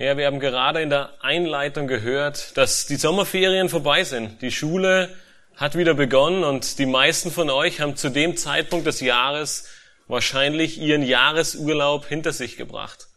[0.00, 4.40] Ja, wir haben gerade in der Einleitung gehört, dass die Sommerferien vorbei sind.
[4.40, 5.14] Die Schule
[5.56, 9.68] hat wieder begonnen und die meisten von euch haben zu dem Zeitpunkt des Jahres
[10.08, 13.08] wahrscheinlich ihren Jahresurlaub hinter sich gebracht.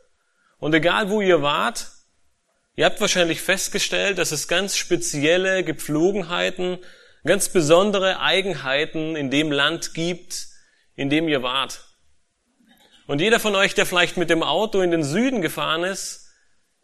[0.60, 1.88] Und egal wo ihr wart,
[2.76, 6.80] ihr habt wahrscheinlich festgestellt, dass es ganz spezielle Gepflogenheiten,
[7.24, 10.48] ganz besondere Eigenheiten in dem Land gibt,
[10.98, 11.86] in dem ihr wart.
[13.08, 16.23] Und jeder von euch, der vielleicht mit dem Auto in den Süden gefahren ist,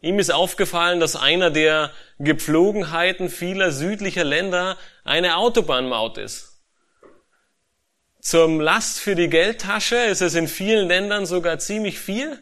[0.00, 6.62] Ihm ist aufgefallen, dass einer der Gepflogenheiten vieler südlicher Länder eine Autobahnmaut ist.
[8.20, 12.38] Zum Last für die Geldtasche ist es in vielen Ländern sogar ziemlich viel.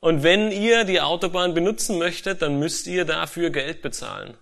[0.00, 4.36] Und wenn ihr die Autobahn benutzen möchtet, dann müsst ihr dafür Geld bezahlen.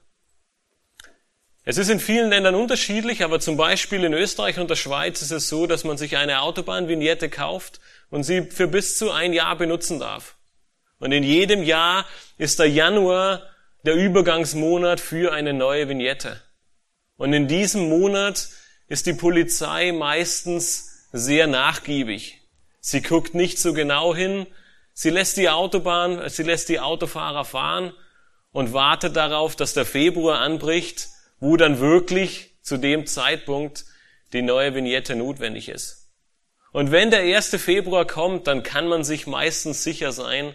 [1.64, 5.30] Es ist in vielen Ländern unterschiedlich, aber zum Beispiel in Österreich und der Schweiz ist
[5.30, 7.78] es so, dass man sich eine Autobahnvignette kauft
[8.10, 10.36] und sie für bis zu ein Jahr benutzen darf.
[11.02, 12.06] Und in jedem Jahr
[12.38, 13.42] ist der Januar
[13.84, 16.40] der Übergangsmonat für eine neue Vignette.
[17.16, 18.48] Und in diesem Monat
[18.86, 22.40] ist die Polizei meistens sehr nachgiebig.
[22.78, 24.46] Sie guckt nicht so genau hin.
[24.92, 27.92] Sie lässt die Autobahn, sie lässt die Autofahrer fahren
[28.52, 31.08] und wartet darauf, dass der Februar anbricht,
[31.40, 33.86] wo dann wirklich zu dem Zeitpunkt
[34.32, 36.12] die neue Vignette notwendig ist.
[36.70, 37.56] Und wenn der 1.
[37.56, 40.54] Februar kommt, dann kann man sich meistens sicher sein,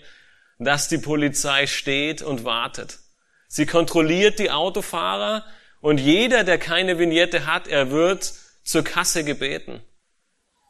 [0.60, 3.00] dass die Polizei steht und wartet.
[3.48, 5.46] Sie kontrolliert die Autofahrer
[5.82, 8.34] und jeder, der keine Vignette hat, er wird
[8.64, 9.82] zur Kasse gebeten.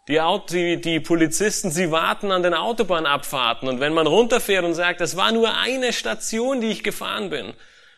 [0.07, 4.73] Die, Auto, die, die Polizisten, sie warten an den Autobahnabfahrten und wenn man runterfährt und
[4.73, 7.53] sagt, es war nur eine Station, die ich gefahren bin,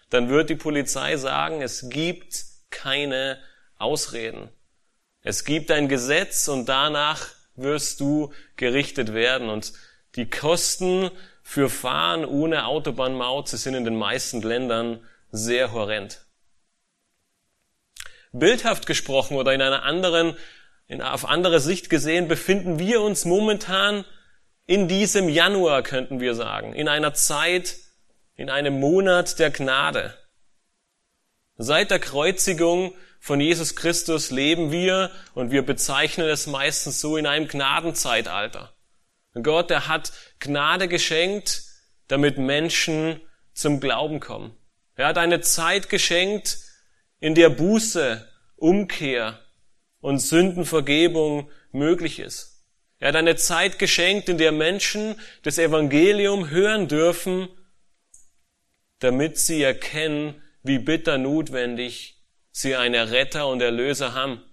[0.09, 3.39] dann wird die Polizei sagen, es gibt keine
[3.77, 4.49] Ausreden.
[5.21, 9.73] Es gibt ein Gesetz und danach wirst du gerichtet werden und
[10.15, 11.11] die Kosten
[11.49, 16.23] für Fahren ohne Autobahnmaut, sind in den meisten Ländern sehr horrend.
[18.31, 20.37] Bildhaft gesprochen oder in einer anderen,
[20.85, 24.05] in, auf andere Sicht gesehen, befinden wir uns momentan
[24.67, 27.77] in diesem Januar, könnten wir sagen, in einer Zeit,
[28.35, 30.15] in einem Monat der Gnade.
[31.57, 37.25] Seit der Kreuzigung von Jesus Christus leben wir, und wir bezeichnen es meistens so, in
[37.25, 38.71] einem Gnadenzeitalter.
[39.33, 41.63] Gott, der hat Gnade geschenkt,
[42.07, 43.21] damit Menschen
[43.53, 44.55] zum Glauben kommen.
[44.95, 46.57] Er hat eine Zeit geschenkt,
[47.19, 49.39] in der Buße, Umkehr
[49.99, 52.65] und Sündenvergebung möglich ist.
[52.97, 57.47] Er hat eine Zeit geschenkt, in der Menschen das Evangelium hören dürfen,
[58.99, 64.43] damit sie erkennen, wie bitter notwendig sie einen Retter und Erlöser haben.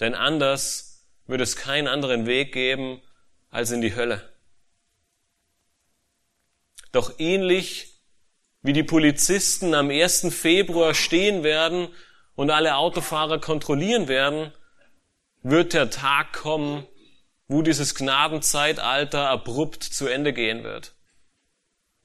[0.00, 3.02] Denn anders wird es keinen anderen Weg geben
[3.52, 4.28] als in die Hölle.
[6.90, 8.00] Doch ähnlich
[8.62, 10.34] wie die Polizisten am 1.
[10.34, 11.88] Februar stehen werden
[12.34, 14.52] und alle Autofahrer kontrollieren werden,
[15.42, 16.86] wird der Tag kommen,
[17.46, 20.94] wo dieses Gnadenzeitalter abrupt zu Ende gehen wird.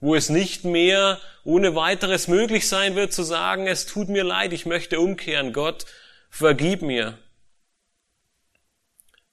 [0.00, 4.52] Wo es nicht mehr ohne weiteres möglich sein wird zu sagen, es tut mir leid,
[4.52, 5.86] ich möchte umkehren, Gott,
[6.28, 7.18] vergib mir.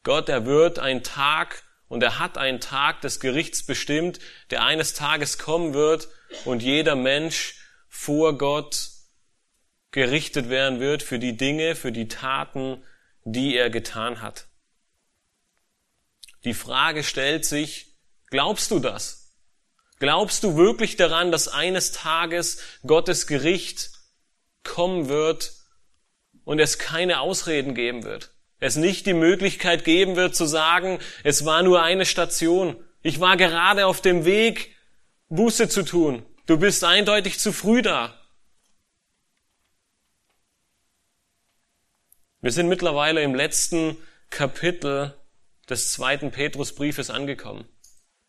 [0.03, 1.64] Gott, er wird ein Tag
[1.95, 4.19] und er hat einen Tag des Gerichts bestimmt,
[4.49, 6.09] der eines Tages kommen wird
[6.43, 7.55] und jeder Mensch
[7.87, 8.89] vor Gott
[9.91, 12.83] gerichtet werden wird für die Dinge, für die Taten,
[13.23, 14.47] die er getan hat.
[16.43, 17.95] Die Frage stellt sich,
[18.27, 19.33] glaubst du das?
[19.99, 23.91] Glaubst du wirklich daran, dass eines Tages Gottes Gericht
[24.65, 25.53] kommen wird
[26.43, 28.34] und es keine Ausreden geben wird?
[28.59, 32.75] Es nicht die Möglichkeit geben wird zu sagen, es war nur eine Station.
[33.01, 34.75] Ich war gerade auf dem Weg,
[35.29, 36.25] Buße zu tun.
[36.45, 38.19] Du bist eindeutig zu früh da.
[42.41, 43.97] Wir sind mittlerweile im letzten
[44.29, 45.15] Kapitel
[45.69, 47.67] des zweiten Petrusbriefes angekommen.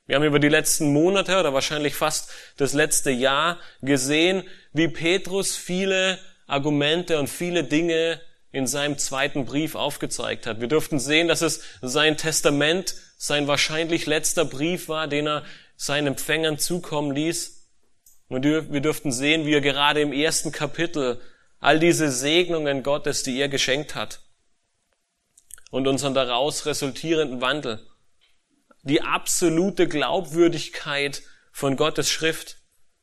[0.06, 5.56] Wir haben über die letzten Monate oder wahrscheinlich fast das letzte Jahr gesehen, wie Petrus
[5.56, 8.20] viele Argumente und viele Dinge
[8.56, 10.60] in seinem zweiten Brief aufgezeigt hat.
[10.60, 15.44] Wir dürften sehen, dass es sein Testament, sein wahrscheinlich letzter Brief war, den er
[15.76, 17.68] seinen Empfängern zukommen ließ.
[18.28, 21.20] Und wir dürften sehen, wie er gerade im ersten Kapitel
[21.60, 24.20] all diese Segnungen Gottes, die er geschenkt hat,
[25.70, 27.86] und unseren daraus resultierenden Wandel,
[28.84, 31.22] die absolute Glaubwürdigkeit
[31.52, 32.56] von Gottes Schrift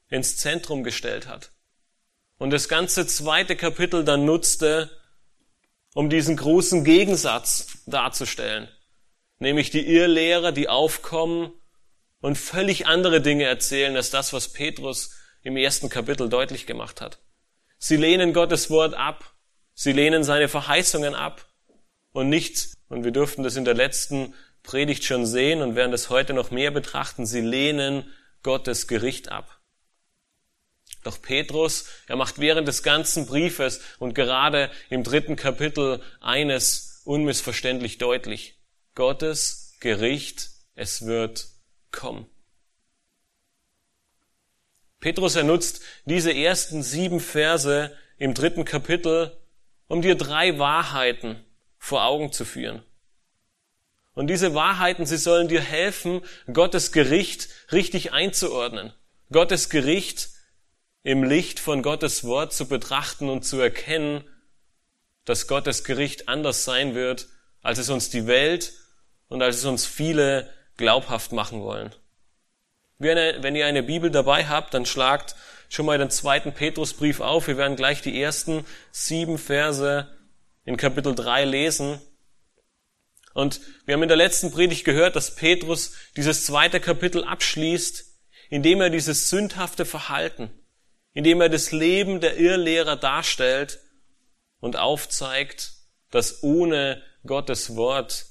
[0.09, 1.51] ins Zentrum gestellt hat.
[2.39, 4.89] Und das ganze zweite Kapitel dann nutzte,
[5.93, 8.67] um diesen großen Gegensatz darzustellen,
[9.39, 11.51] nämlich die Irrlehrer, die aufkommen
[12.19, 15.11] und völlig andere Dinge erzählen als das, was Petrus
[15.41, 17.19] im ersten Kapitel deutlich gemacht hat.
[17.77, 19.33] Sie lehnen Gottes Wort ab.
[19.73, 21.45] Sie lehnen seine Verheißungen ab.
[22.13, 26.09] Und nicht, und wir durften das in der letzten Predigt schon sehen und werden das
[26.09, 28.09] heute noch mehr betrachten, sie lehnen
[28.41, 29.59] Gottes Gericht ab.
[31.03, 37.97] Doch Petrus, er macht während des ganzen Briefes und gerade im dritten Kapitel eines unmissverständlich
[37.97, 38.59] deutlich.
[38.95, 41.47] Gottes Gericht, es wird
[41.91, 42.27] kommen.
[44.99, 49.37] Petrus, er nutzt diese ersten sieben Verse im dritten Kapitel,
[49.87, 51.43] um dir drei Wahrheiten
[51.77, 52.83] vor Augen zu führen.
[54.13, 56.21] Und diese Wahrheiten, sie sollen dir helfen,
[56.51, 58.93] Gottes Gericht richtig einzuordnen.
[59.31, 60.29] Gottes Gericht
[61.03, 64.23] im Licht von Gottes Wort zu betrachten und zu erkennen,
[65.25, 67.27] dass Gottes Gericht anders sein wird,
[67.61, 68.73] als es uns die Welt
[69.27, 71.93] und als es uns viele glaubhaft machen wollen.
[72.99, 75.35] Wenn ihr eine Bibel dabei habt, dann schlagt
[75.67, 77.47] schon mal den zweiten Petrusbrief auf.
[77.47, 80.07] Wir werden gleich die ersten sieben Verse
[80.63, 81.99] in Kapitel 3 lesen.
[83.33, 88.05] Und wir haben in der letzten Predigt gehört, dass Petrus dieses zweite Kapitel abschließt,
[88.49, 90.51] indem er dieses sündhafte Verhalten,
[91.13, 93.79] indem er das Leben der Irrlehrer darstellt
[94.59, 95.73] und aufzeigt,
[96.11, 98.25] dass ohne Gottes Wort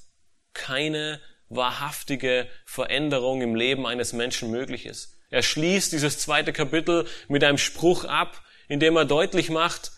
[0.53, 1.19] keine
[1.49, 5.17] wahrhaftige Veränderung im Leben eines Menschen möglich ist.
[5.29, 9.91] Er schließt dieses zweite Kapitel mit einem Spruch ab, in dem er deutlich macht,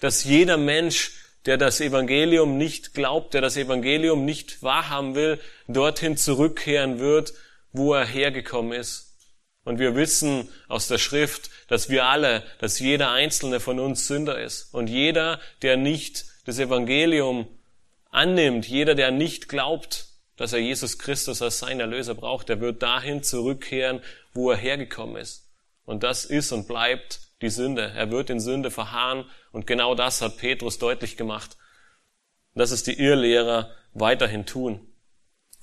[0.00, 1.12] dass jeder Mensch,
[1.46, 5.38] der das Evangelium nicht glaubt, der das Evangelium nicht wahrhaben will,
[5.68, 7.32] dorthin zurückkehren wird,
[7.72, 9.09] wo er hergekommen ist.
[9.64, 14.40] Und wir wissen aus der Schrift, dass wir alle, dass jeder einzelne von uns Sünder
[14.40, 14.72] ist.
[14.72, 17.46] Und jeder, der nicht das Evangelium
[18.10, 22.82] annimmt, jeder, der nicht glaubt, dass er Jesus Christus als sein Erlöser braucht, der wird
[22.82, 24.00] dahin zurückkehren,
[24.32, 25.50] wo er hergekommen ist.
[25.84, 27.92] Und das ist und bleibt die Sünde.
[27.94, 31.56] Er wird in Sünde verharren und genau das hat Petrus deutlich gemacht.
[32.54, 34.86] Das ist die Irrlehrer weiterhin tun.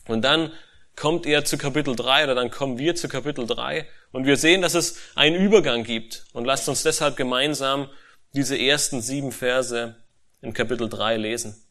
[0.08, 0.52] Und dann
[0.98, 4.62] kommt er zu Kapitel 3 oder dann kommen wir zu Kapitel 3 und wir sehen,
[4.62, 6.26] dass es einen Übergang gibt.
[6.34, 7.90] Und lasst uns deshalb gemeinsam
[8.34, 9.96] diese ersten sieben Verse
[10.42, 11.64] in Kapitel 3 lesen.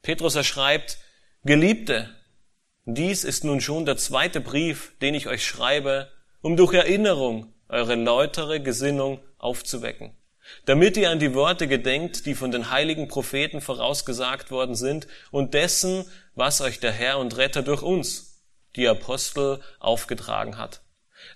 [0.00, 0.98] Petrus erschreibt,
[1.44, 2.08] Geliebte,
[2.84, 7.96] dies ist nun schon der zweite Brief, den ich euch schreibe, um durch Erinnerung eure
[7.96, 10.16] läutere Gesinnung aufzuwecken,
[10.64, 15.54] damit ihr an die Worte gedenkt, die von den heiligen Propheten vorausgesagt worden sind und
[15.54, 16.04] dessen,
[16.34, 18.42] was euch der Herr und Retter durch uns,
[18.76, 20.82] die Apostel, aufgetragen hat.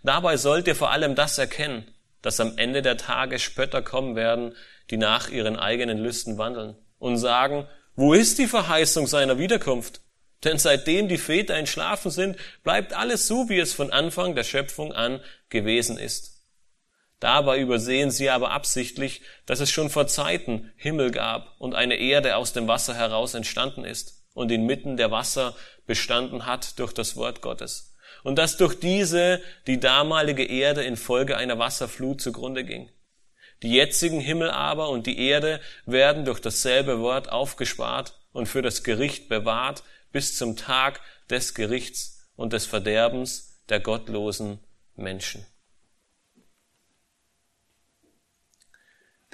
[0.03, 1.87] Dabei sollt ihr vor allem das erkennen,
[2.23, 4.55] dass am Ende der Tage Spötter kommen werden,
[4.91, 10.01] die nach ihren eigenen Lüsten wandeln und sagen, wo ist die Verheißung seiner Wiederkunft?
[10.45, 14.93] Denn seitdem die Väter entschlafen sind, bleibt alles so, wie es von Anfang der Schöpfung
[14.93, 16.36] an gewesen ist.
[17.21, 22.37] Dabei übersehen sie aber absichtlich, dass es schon vor Zeiten Himmel gab und eine Erde
[22.37, 27.41] aus dem Wasser heraus entstanden ist und inmitten der Wasser bestanden hat durch das Wort
[27.41, 27.95] Gottes.
[28.23, 32.91] Und dass durch diese die damalige Erde infolge einer Wasserflut zugrunde ging.
[33.63, 38.85] Die jetzigen Himmel aber und die Erde werden durch dasselbe Wort aufgespart und für das
[38.85, 39.83] Gericht bewahrt
[40.13, 44.61] bis zum Tag des Gerichts und des Verderbens der gottlosen
[44.95, 45.47] Menschen.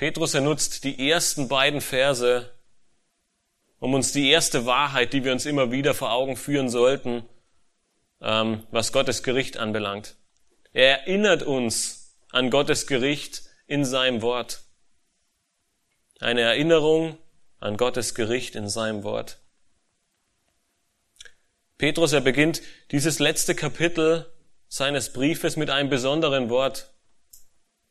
[0.03, 2.51] Petrus ernutzt die ersten beiden Verse,
[3.79, 7.23] um uns die erste Wahrheit, die wir uns immer wieder vor Augen führen sollten,
[8.21, 10.17] ähm, was Gottes Gericht anbelangt.
[10.73, 14.65] Er erinnert uns an Gottes Gericht in seinem Wort.
[16.19, 17.17] Eine Erinnerung
[17.61, 19.39] an Gottes Gericht in seinem Wort.
[21.79, 24.27] Petrus, er beginnt dieses letzte Kapitel
[24.67, 26.92] seines Briefes mit einem besonderen Wort.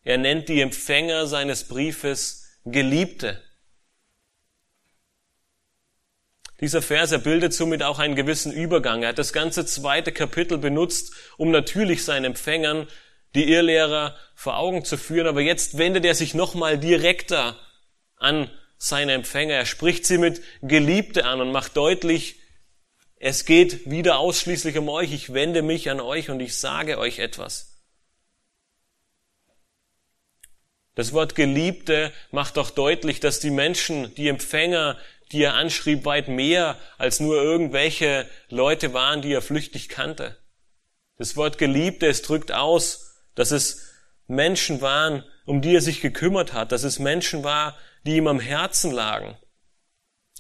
[0.04, 3.42] Er nennt die Empfänger seines Briefes Geliebte.
[6.60, 9.02] Dieser Vers, er bildet somit auch einen gewissen Übergang.
[9.02, 12.88] Er hat das ganze zweite Kapitel benutzt, um natürlich seinen Empfängern
[13.34, 17.58] die Irrlehrer vor Augen zu führen, aber jetzt wendet er sich nochmal direkter
[18.18, 19.56] an seine Empfänger.
[19.56, 22.40] Er spricht sie mit Geliebte an und macht deutlich,
[23.24, 25.14] es geht wieder ausschließlich um euch.
[25.14, 27.71] Ich wende mich an euch und ich sage euch etwas.
[30.96, 34.98] Das Wort Geliebte macht doch deutlich, dass die Menschen, die Empfänger,
[35.32, 40.38] die er anschrieb, weit mehr als nur irgendwelche Leute waren, die er flüchtig kannte.
[41.18, 43.94] Das Wort Geliebte, es drückt aus, dass es
[44.28, 48.40] Menschen waren, um die er sich gekümmert hat, dass es Menschen war, die ihm am
[48.40, 49.38] Herzen lagen.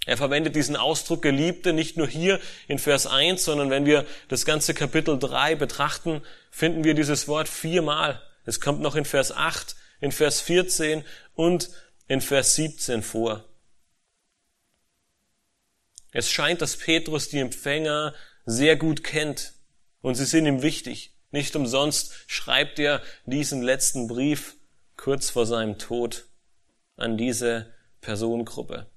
[0.05, 4.45] Er verwendet diesen Ausdruck Geliebte nicht nur hier in Vers 1, sondern wenn wir das
[4.45, 8.21] ganze Kapitel 3 betrachten, finden wir dieses Wort viermal.
[8.45, 11.69] Es kommt noch in Vers 8, in Vers 14 und
[12.07, 13.45] in Vers 17 vor.
[16.11, 18.13] Es scheint, dass Petrus die Empfänger
[18.45, 19.53] sehr gut kennt
[20.01, 21.13] und sie sind ihm wichtig.
[21.31, 24.57] Nicht umsonst schreibt er diesen letzten Brief
[24.97, 26.25] kurz vor seinem Tod
[26.97, 28.87] an diese Personengruppe.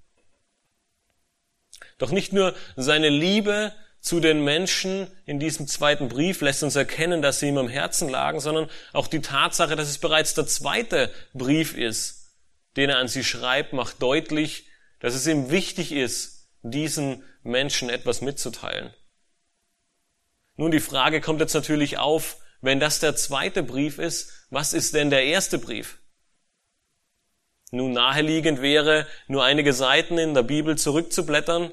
[1.99, 3.73] Doch nicht nur seine Liebe
[4.05, 8.11] zu den Menschen in diesem zweiten Brief lässt uns erkennen, dass sie ihm am Herzen
[8.11, 12.37] lagen, sondern auch die Tatsache, dass es bereits der zweite Brief ist,
[12.77, 14.69] den er an sie schreibt, macht deutlich,
[15.01, 18.93] dass es ihm wichtig ist, diesen Menschen etwas mitzuteilen.
[20.57, 24.93] Nun, die Frage kommt jetzt natürlich auf, wenn das der zweite Brief ist, was ist
[24.93, 25.99] denn der erste Brief?
[27.71, 31.73] Nun, naheliegend wäre, nur einige Seiten in der Bibel zurückzublättern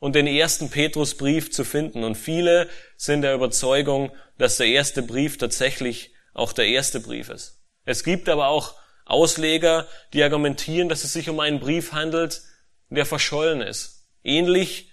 [0.00, 2.04] und den ersten Petrusbrief zu finden.
[2.04, 7.62] Und viele sind der Überzeugung, dass der erste Brief tatsächlich auch der erste Brief ist.
[7.84, 8.74] Es gibt aber auch
[9.04, 12.42] Ausleger, die argumentieren, dass es sich um einen Brief handelt,
[12.90, 14.06] der verschollen ist.
[14.22, 14.92] Ähnlich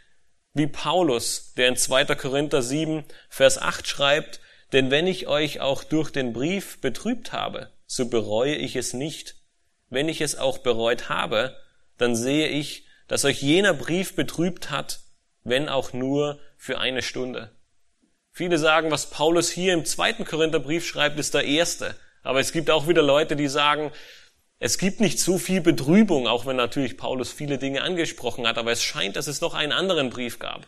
[0.53, 2.05] wie Paulus, der in 2.
[2.15, 4.39] Korinther 7, Vers 8 schreibt,
[4.71, 9.35] denn wenn ich euch auch durch den Brief betrübt habe, so bereue ich es nicht.
[9.89, 11.55] Wenn ich es auch bereut habe,
[11.97, 14.99] dann sehe ich, dass euch jener Brief betrübt hat,
[15.43, 17.51] wenn auch nur für eine Stunde.
[18.31, 21.95] Viele sagen, was Paulus hier im zweiten Korintherbrief schreibt, ist der erste.
[22.23, 23.91] Aber es gibt auch wieder Leute, die sagen,
[24.59, 28.71] es gibt nicht so viel Betrübung, auch wenn natürlich Paulus viele Dinge angesprochen hat, aber
[28.71, 30.67] es scheint, dass es noch einen anderen Brief gab.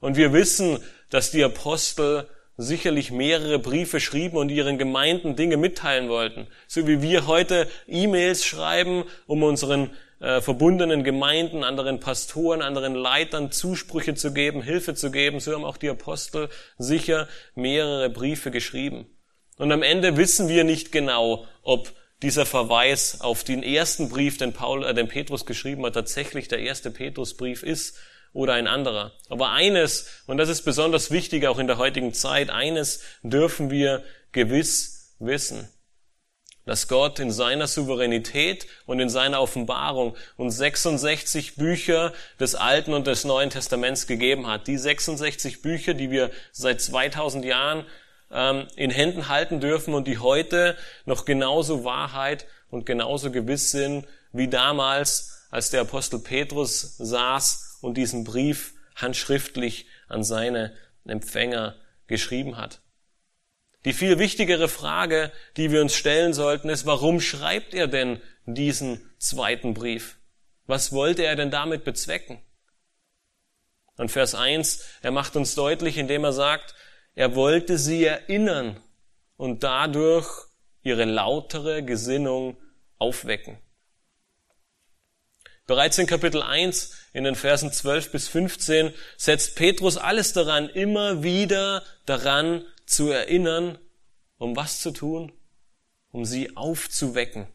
[0.00, 6.08] Und wir wissen, dass die Apostel sicherlich mehrere Briefe schrieben und ihren Gemeinden Dinge mitteilen
[6.08, 6.46] wollten.
[6.66, 9.90] So wie wir heute E-Mails schreiben, um unseren
[10.22, 15.64] äh, verbundenen Gemeinden, anderen Pastoren, anderen Leitern Zusprüche zu geben, Hilfe zu geben, so haben
[15.64, 16.48] auch die Apostel
[16.78, 19.06] sicher mehrere Briefe geschrieben.
[19.58, 24.52] Und am Ende wissen wir nicht genau, ob dieser Verweis auf den ersten Brief, den,
[24.52, 27.98] Paul, äh, den Petrus geschrieben hat, tatsächlich der erste Petrusbrief ist
[28.32, 29.12] oder ein anderer.
[29.28, 34.04] Aber eines, und das ist besonders wichtig auch in der heutigen Zeit, eines dürfen wir
[34.30, 35.68] gewiss wissen,
[36.64, 43.06] dass Gott in seiner Souveränität und in seiner Offenbarung uns 66 Bücher des Alten und
[43.06, 44.66] des Neuen Testaments gegeben hat.
[44.66, 47.84] Die 66 Bücher, die wir seit 2000 Jahren
[48.30, 54.06] ähm, in Händen halten dürfen und die heute noch genauso Wahrheit und genauso gewiss sind
[54.32, 60.72] wie damals, als der Apostel Petrus saß und diesen Brief handschriftlich an seine
[61.04, 61.76] Empfänger
[62.06, 62.81] geschrieben hat.
[63.84, 69.10] Die viel wichtigere Frage, die wir uns stellen sollten, ist, warum schreibt er denn diesen
[69.18, 70.18] zweiten Brief?
[70.66, 72.40] Was wollte er denn damit bezwecken?
[73.96, 76.74] Und Vers 1, er macht uns deutlich, indem er sagt,
[77.14, 78.80] er wollte sie erinnern
[79.36, 80.28] und dadurch
[80.82, 82.56] ihre lautere Gesinnung
[82.98, 83.58] aufwecken.
[85.66, 91.22] Bereits in Kapitel 1, in den Versen 12 bis 15, setzt Petrus alles daran, immer
[91.22, 93.78] wieder daran zu erinnern,
[94.38, 95.32] um was zu tun?
[96.10, 97.46] Um sie aufzuwecken.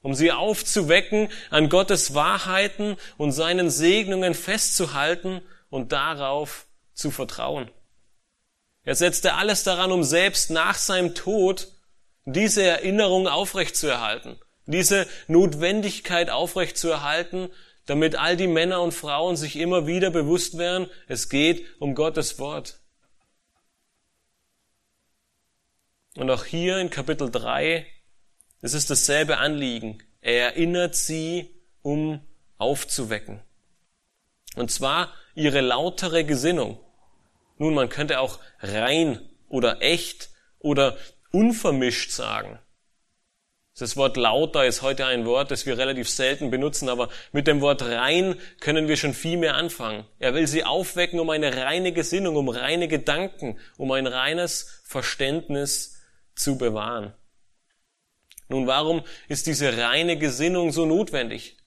[0.00, 7.70] Um sie aufzuwecken, an Gottes Wahrheiten und seinen Segnungen festzuhalten und darauf zu vertrauen.
[8.84, 11.68] Er setzte alles daran, um selbst nach seinem Tod
[12.24, 17.50] diese Erinnerung aufrechtzuerhalten, diese Notwendigkeit aufrechtzuerhalten,
[17.86, 22.38] damit all die Männer und Frauen sich immer wieder bewusst werden, es geht um Gottes
[22.38, 22.77] Wort.
[26.18, 27.86] Und auch hier in Kapitel 3
[28.60, 30.02] es ist dasselbe Anliegen.
[30.20, 32.20] Er erinnert sie, um
[32.56, 33.40] aufzuwecken.
[34.56, 36.80] Und zwar ihre lautere Gesinnung.
[37.58, 40.96] Nun, man könnte auch rein oder echt oder
[41.30, 42.58] unvermischt sagen.
[43.78, 47.60] Das Wort lauter ist heute ein Wort, das wir relativ selten benutzen, aber mit dem
[47.60, 50.04] Wort rein können wir schon viel mehr anfangen.
[50.18, 55.97] Er will sie aufwecken um eine reine Gesinnung, um reine Gedanken, um ein reines Verständnis
[56.38, 57.12] zu bewahren.
[58.48, 61.58] Nun, warum ist diese reine Gesinnung so notwendig?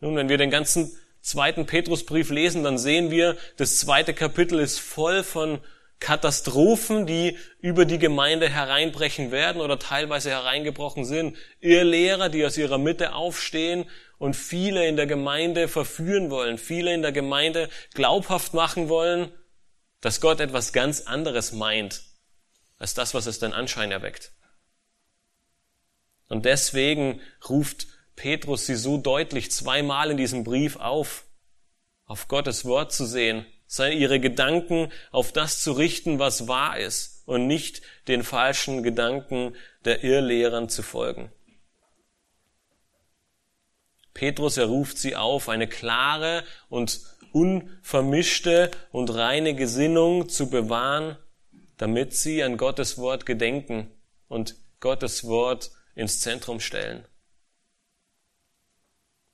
[0.00, 4.80] Nun, wenn wir den ganzen zweiten Petrusbrief lesen, dann sehen wir, das zweite Kapitel ist
[4.80, 5.60] voll von
[6.00, 11.36] Katastrophen, die über die Gemeinde hereinbrechen werden oder teilweise hereingebrochen sind.
[11.60, 13.84] Irrlehrer, die aus ihrer Mitte aufstehen
[14.18, 19.30] und viele in der Gemeinde verführen wollen, viele in der Gemeinde glaubhaft machen wollen,
[20.00, 22.02] dass Gott etwas ganz anderes meint,
[22.82, 24.32] als das, was es den Anschein erweckt.
[26.28, 27.86] Und deswegen ruft
[28.16, 31.24] Petrus sie so deutlich zweimal in diesem Brief auf,
[32.06, 33.46] auf Gottes Wort zu sehen,
[33.78, 40.02] ihre Gedanken auf das zu richten, was wahr ist, und nicht den falschen Gedanken der
[40.02, 41.30] Irrlehrern zu folgen.
[44.12, 51.16] Petrus, er ruft sie auf, eine klare und unvermischte und reine Gesinnung zu bewahren,
[51.76, 53.90] damit sie an Gottes Wort gedenken
[54.28, 57.06] und Gottes Wort ins Zentrum stellen.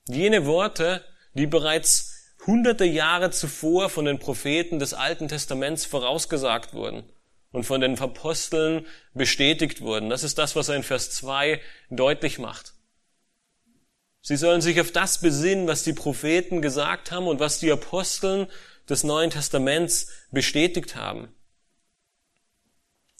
[0.07, 1.03] Jene Worte,
[1.33, 7.03] die bereits hunderte Jahre zuvor von den Propheten des Alten Testaments vorausgesagt wurden
[7.51, 10.09] und von den Aposteln bestätigt wurden.
[10.09, 12.73] Das ist das, was er in Vers 2 deutlich macht.
[14.21, 18.47] Sie sollen sich auf das besinnen, was die Propheten gesagt haben und was die Aposteln
[18.89, 21.33] des Neuen Testaments bestätigt haben.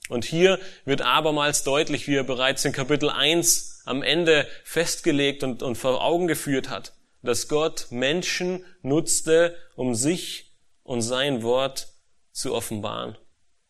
[0.10, 5.64] Und hier wird abermals deutlich, wie er bereits in Kapitel 1 am Ende festgelegt und,
[5.64, 11.90] und vor Augen geführt hat, dass Gott Menschen nutzte, um sich und sein Wort
[12.32, 13.18] zu offenbaren.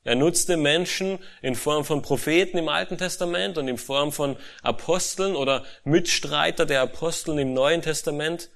[0.05, 5.35] Er nutzte Menschen in Form von Propheten im Alten Testament und in Form von Aposteln
[5.35, 8.49] oder Mitstreiter der Aposteln im Neuen Testament,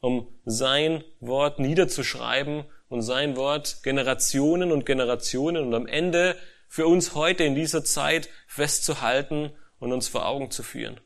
[0.00, 6.36] um sein Wort niederzuschreiben und sein Wort Generationen und Generationen und am Ende
[6.68, 11.00] für uns heute in dieser Zeit festzuhalten und uns vor Augen zu führen.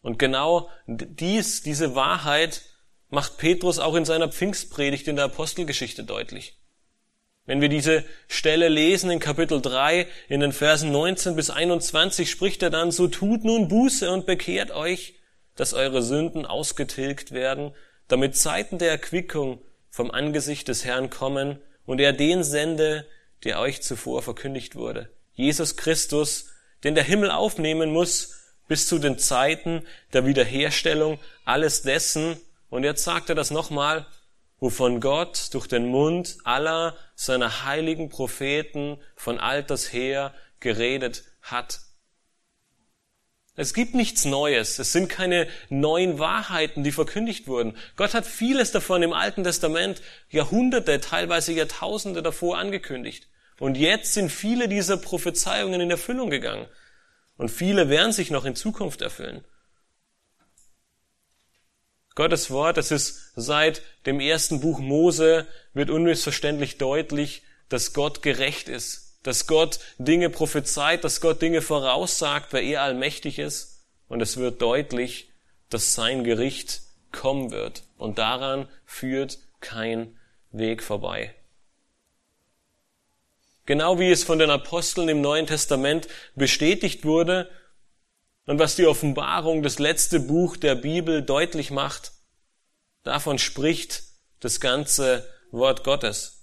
[0.00, 2.62] Und genau dies, diese Wahrheit
[3.08, 6.58] macht Petrus auch in seiner Pfingstpredigt in der Apostelgeschichte deutlich.
[7.46, 12.62] Wenn wir diese Stelle lesen in Kapitel 3, in den Versen 19 bis 21, spricht
[12.62, 15.14] er dann, so tut nun Buße und bekehrt euch,
[15.56, 17.74] dass eure Sünden ausgetilgt werden,
[18.06, 21.58] damit Zeiten der Erquickung vom Angesicht des Herrn kommen
[21.88, 23.06] und er den sende,
[23.44, 25.08] der euch zuvor verkündigt wurde.
[25.32, 26.50] Jesus Christus,
[26.84, 28.34] den der Himmel aufnehmen muss,
[28.68, 32.36] bis zu den Zeiten der Wiederherstellung alles dessen,
[32.68, 34.06] und jetzt sagt er das nochmal,
[34.60, 41.80] wovon Gott durch den Mund aller seiner heiligen Propheten von alters her geredet hat.
[43.58, 44.78] Es gibt nichts Neues.
[44.78, 47.76] Es sind keine neuen Wahrheiten, die verkündigt wurden.
[47.96, 53.26] Gott hat vieles davon im Alten Testament Jahrhunderte, teilweise Jahrtausende davor angekündigt.
[53.58, 56.68] Und jetzt sind viele dieser Prophezeiungen in Erfüllung gegangen.
[57.36, 59.44] Und viele werden sich noch in Zukunft erfüllen.
[62.14, 68.68] Gottes Wort, das ist seit dem ersten Buch Mose, wird unmissverständlich deutlich, dass Gott gerecht
[68.68, 73.86] ist, dass Gott Dinge prophezeit, dass Gott Dinge voraussagt, weil er allmächtig ist.
[74.08, 75.30] Und es wird deutlich,
[75.70, 77.82] dass sein Gericht kommen wird.
[77.96, 80.16] Und daran führt kein
[80.50, 81.34] Weg vorbei.
[83.66, 87.50] Genau wie es von den Aposteln im Neuen Testament bestätigt wurde,
[88.48, 92.12] und was die Offenbarung, das letzte Buch der Bibel deutlich macht,
[93.02, 94.04] davon spricht
[94.40, 96.37] das ganze Wort Gottes.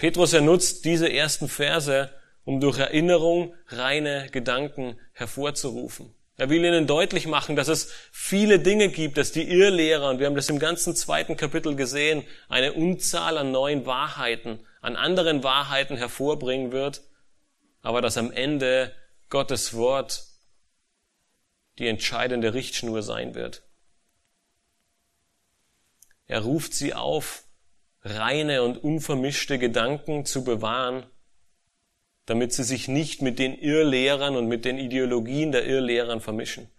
[0.00, 2.10] Petrus er nutzt diese ersten Verse,
[2.44, 6.14] um durch Erinnerung reine Gedanken hervorzurufen.
[6.38, 10.24] Er will ihnen deutlich machen, dass es viele Dinge gibt, dass die Irrlehrer, und wir
[10.24, 15.98] haben das im ganzen zweiten Kapitel gesehen, eine Unzahl an neuen Wahrheiten, an anderen Wahrheiten
[15.98, 17.02] hervorbringen wird,
[17.82, 18.94] aber dass am Ende
[19.28, 20.24] Gottes Wort
[21.78, 23.64] die entscheidende Richtschnur sein wird.
[26.24, 27.44] Er ruft sie auf,
[28.02, 31.06] reine und unvermischte Gedanken zu bewahren,
[32.26, 36.70] damit sie sich nicht mit den Irrlehrern und mit den Ideologien der Irrlehrern vermischen.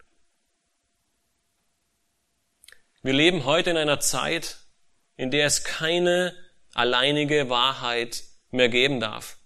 [3.02, 4.58] Wir leben heute in einer Zeit,
[5.16, 6.34] in der es keine
[6.72, 9.38] alleinige Wahrheit mehr geben darf.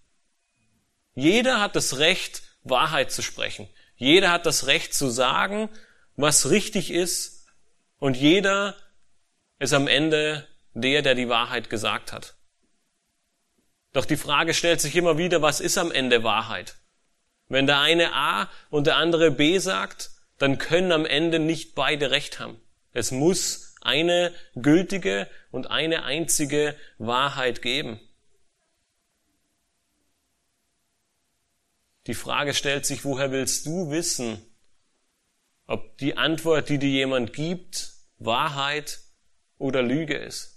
[1.15, 3.69] Jeder hat das Recht, Wahrheit zu sprechen.
[3.97, 5.71] Jeder hat das Recht zu sagen,
[6.17, 7.47] was richtig ist.
[7.99, 8.77] Und jeder
[9.59, 12.37] ist am Ende der, der die Wahrheit gesagt hat.
[13.93, 16.77] Doch die Frage stellt sich immer wieder, was ist am Ende Wahrheit?
[17.49, 22.11] Wenn der eine A und der andere B sagt, dann können am Ende nicht beide
[22.11, 22.61] Recht haben.
[22.93, 27.99] Es muss eine gültige und eine einzige Wahrheit geben.
[32.07, 34.43] Die Frage stellt sich, woher willst du wissen,
[35.67, 39.01] ob die Antwort, die dir jemand gibt, Wahrheit
[39.57, 40.56] oder Lüge ist?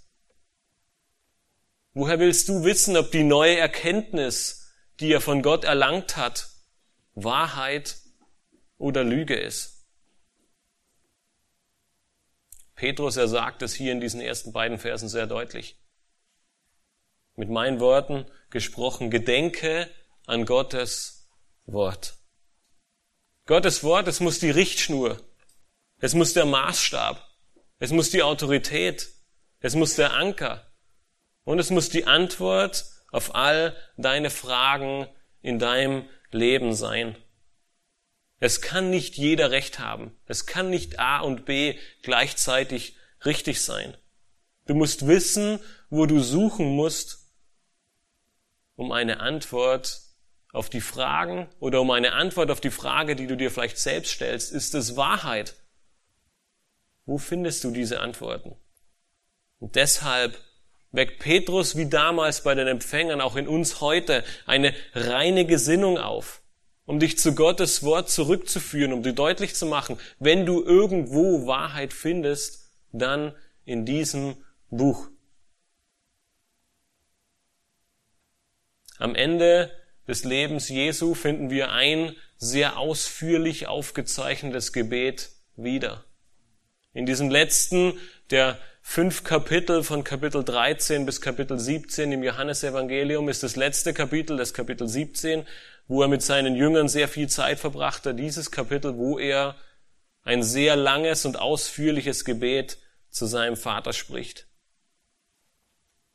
[2.00, 6.48] Woher willst du wissen, ob die neue Erkenntnis, die er von Gott erlangt hat,
[7.14, 7.98] Wahrheit
[8.78, 9.84] oder Lüge ist?
[12.74, 15.76] Petrus, er sagt es hier in diesen ersten beiden Versen sehr deutlich.
[17.36, 19.90] Mit meinen Worten gesprochen, gedenke
[20.24, 21.28] an Gottes
[21.66, 22.14] Wort.
[23.44, 25.20] Gottes Wort, es muss die Richtschnur,
[25.98, 27.22] es muss der Maßstab,
[27.78, 29.10] es muss die Autorität,
[29.58, 30.66] es muss der Anker
[31.50, 35.08] Und es muss die Antwort auf all deine Fragen
[35.42, 37.16] in deinem Leben sein.
[38.38, 40.16] Es kann nicht jeder Recht haben.
[40.26, 43.96] Es kann nicht A und B gleichzeitig richtig sein.
[44.66, 45.58] Du musst wissen,
[45.88, 47.18] wo du suchen musst,
[48.76, 50.02] um eine Antwort
[50.52, 54.12] auf die Fragen oder um eine Antwort auf die Frage, die du dir vielleicht selbst
[54.12, 54.52] stellst.
[54.52, 55.56] Ist es Wahrheit?
[57.06, 58.54] Wo findest du diese Antworten?
[59.58, 60.38] Und deshalb
[60.92, 66.42] weckt Petrus wie damals bei den Empfängern auch in uns heute eine reine Gesinnung auf,
[66.84, 71.92] um dich zu Gottes Wort zurückzuführen, um dir deutlich zu machen, wenn du irgendwo Wahrheit
[71.92, 74.36] findest, dann in diesem
[74.70, 75.08] Buch.
[78.98, 79.70] Am Ende
[80.06, 86.04] des Lebens Jesu finden wir ein sehr ausführlich aufgezeichnetes Gebet wieder.
[86.92, 87.98] In diesem letzten
[88.30, 88.58] der
[88.92, 94.52] fünf Kapitel von Kapitel 13 bis Kapitel 17 im Johannesevangelium ist das letzte Kapitel, das
[94.52, 95.46] Kapitel 17,
[95.86, 98.16] wo er mit seinen Jüngern sehr viel Zeit verbrachte.
[98.16, 99.54] Dieses Kapitel, wo er
[100.24, 102.78] ein sehr langes und ausführliches Gebet
[103.10, 104.48] zu seinem Vater spricht.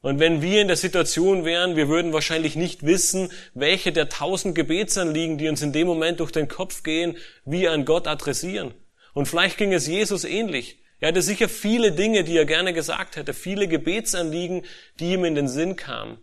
[0.01, 4.53] Und wenn wir in der Situation wären, wir würden wahrscheinlich nicht wissen, welche der tausend
[4.53, 8.73] Gebetsanliegen, die uns in dem Moment durch den Kopf gehen, wir an Gott adressieren.
[9.13, 10.81] Und vielleicht ging es Jesus ähnlich.
[11.05, 14.65] Er hatte sicher viele Dinge, die er gerne gesagt hätte, viele Gebetsanliegen,
[14.99, 16.17] die ihm in den Sinn kamen.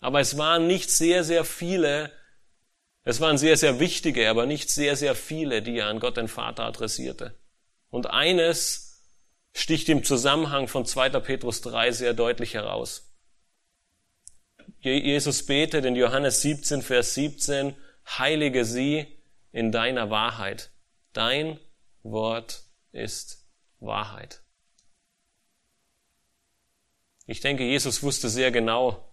[0.00, 2.10] Aber es waren nicht sehr, sehr viele,
[3.04, 6.28] es waren sehr, sehr wichtige, aber nicht sehr, sehr viele, die er an Gott den
[6.28, 7.38] Vater adressierte.
[7.90, 9.04] Und eines
[9.52, 11.10] sticht im Zusammenhang von 2.
[11.20, 13.14] Petrus 3 sehr deutlich heraus.
[14.80, 19.06] Jesus betet in Johannes 17, Vers 17, heilige sie
[19.52, 20.70] in deiner Wahrheit.
[21.12, 21.60] Dein
[22.02, 23.37] Wort ist
[23.80, 24.42] Wahrheit.
[27.26, 29.04] Ich denke, Jesus wusste sehr genau,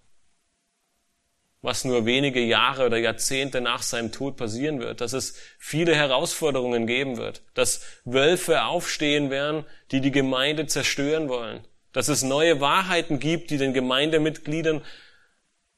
[1.62, 6.88] was nur wenige Jahre oder Jahrzehnte nach seinem Tod passieren wird, dass es viele Herausforderungen
[6.88, 13.20] geben wird, dass Wölfe aufstehen werden, die die Gemeinde zerstören wollen, dass es neue Wahrheiten
[13.20, 14.84] gibt, die den Gemeindemitgliedern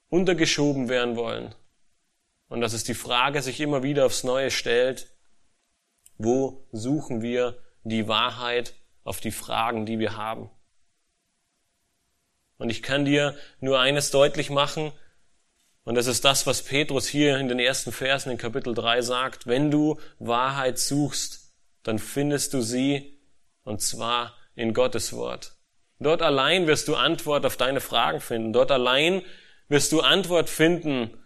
[0.09, 1.55] untergeschoben werden wollen
[2.49, 5.07] und dass es die Frage sich immer wieder aufs Neue stellt,
[6.17, 8.73] wo suchen wir die Wahrheit
[9.03, 10.49] auf die Fragen, die wir haben?
[12.57, 14.91] Und ich kann dir nur eines deutlich machen,
[15.87, 19.47] und das ist das, was Petrus hier in den ersten Versen in Kapitel 3 sagt.
[19.47, 23.17] Wenn du Wahrheit suchst, dann findest du sie,
[23.63, 25.55] und zwar in Gottes Wort.
[25.99, 28.51] Dort allein wirst du Antwort auf deine Fragen finden.
[28.51, 29.21] Dort allein
[29.69, 31.17] wirst du Antwort finden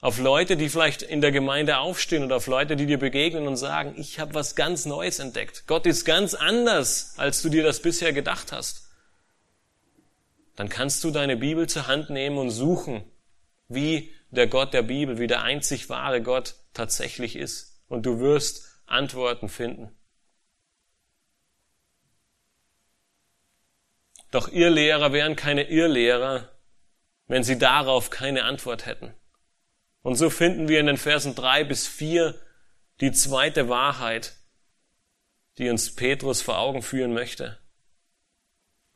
[0.00, 3.56] auf Leute, die vielleicht in der Gemeinde aufstehen oder auf Leute, die dir begegnen und
[3.56, 5.66] sagen, ich habe was ganz Neues entdeckt.
[5.66, 8.90] Gott ist ganz anders, als du dir das bisher gedacht hast.
[10.54, 13.04] Dann kannst du deine Bibel zur Hand nehmen und suchen
[13.68, 17.82] wie der Gott der Bibel, wie der einzig wahre Gott tatsächlich ist.
[17.88, 19.90] Und du wirst Antworten finden.
[24.30, 26.50] Doch Irrlehrer wären keine Irrlehrer,
[27.26, 29.14] wenn sie darauf keine Antwort hätten.
[30.06, 32.40] Und so finden wir in den Versen drei bis vier
[33.00, 34.36] die zweite Wahrheit,
[35.58, 37.58] die uns Petrus vor Augen führen möchte.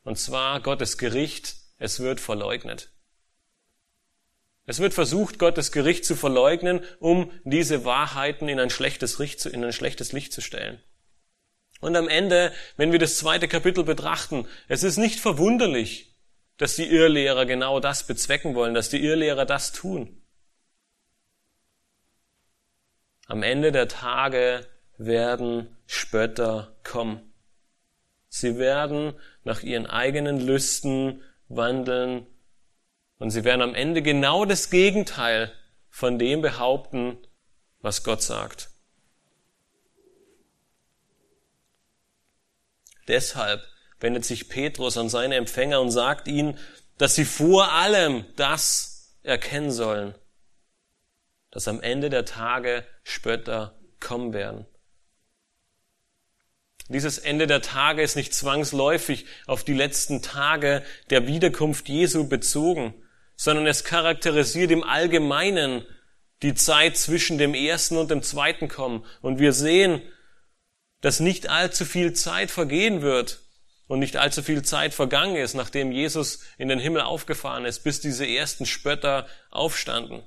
[0.05, 2.93] Und zwar Gottes Gericht, es wird verleugnet.
[4.65, 9.49] Es wird versucht, Gottes Gericht zu verleugnen, um diese Wahrheiten in ein schlechtes Licht zu,
[9.49, 10.81] in ein schlechtes Licht zu stellen.
[11.81, 16.15] Und am Ende, wenn wir das zweite Kapitel betrachten, es ist nicht verwunderlich,
[16.55, 20.20] dass die Irrlehrer genau das bezwecken wollen, dass die Irrlehrer das tun.
[23.31, 24.67] Am Ende der Tage
[24.97, 27.31] werden Spötter kommen.
[28.27, 29.13] Sie werden
[29.45, 32.27] nach ihren eigenen Lüsten wandeln
[33.19, 35.49] und sie werden am Ende genau das Gegenteil
[35.89, 37.25] von dem behaupten,
[37.79, 38.69] was Gott sagt.
[43.07, 43.65] Deshalb
[44.01, 46.59] wendet sich Petrus an seine Empfänger und sagt ihnen,
[46.97, 50.15] dass sie vor allem das erkennen sollen,
[51.51, 54.65] dass am Ende der Tage Spötter kommen werden.
[56.87, 62.93] Dieses Ende der Tage ist nicht zwangsläufig auf die letzten Tage der Wiederkunft Jesu bezogen,
[63.37, 65.85] sondern es charakterisiert im Allgemeinen
[66.41, 69.05] die Zeit zwischen dem ersten und dem zweiten Kommen.
[69.21, 70.01] Und wir sehen,
[71.01, 73.41] dass nicht allzu viel Zeit vergehen wird
[73.87, 78.01] und nicht allzu viel Zeit vergangen ist, nachdem Jesus in den Himmel aufgefahren ist, bis
[78.01, 80.23] diese ersten Spötter aufstanden.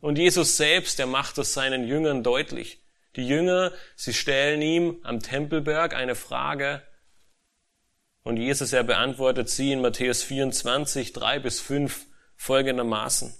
[0.00, 2.80] Und Jesus selbst, der macht es seinen Jüngern deutlich.
[3.16, 6.82] Die Jünger, sie stellen ihm am Tempelberg eine Frage,
[8.22, 12.04] Und Jesus, er beantwortet sie in Matthäus 24, 3 bis 5
[12.36, 13.34] folgendermaßen.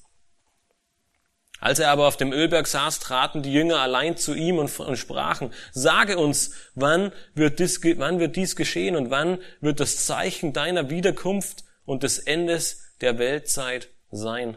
[1.60, 4.96] Als er aber auf dem Ölberg saß, traten die Jünger allein zu ihm und, und,
[4.96, 10.52] sprachen, sage uns, wann wird, dies, wann wird dies geschehen und wann wird das Zeichen
[10.52, 14.56] deiner Wiederkunft und des Endes der Weltzeit sein?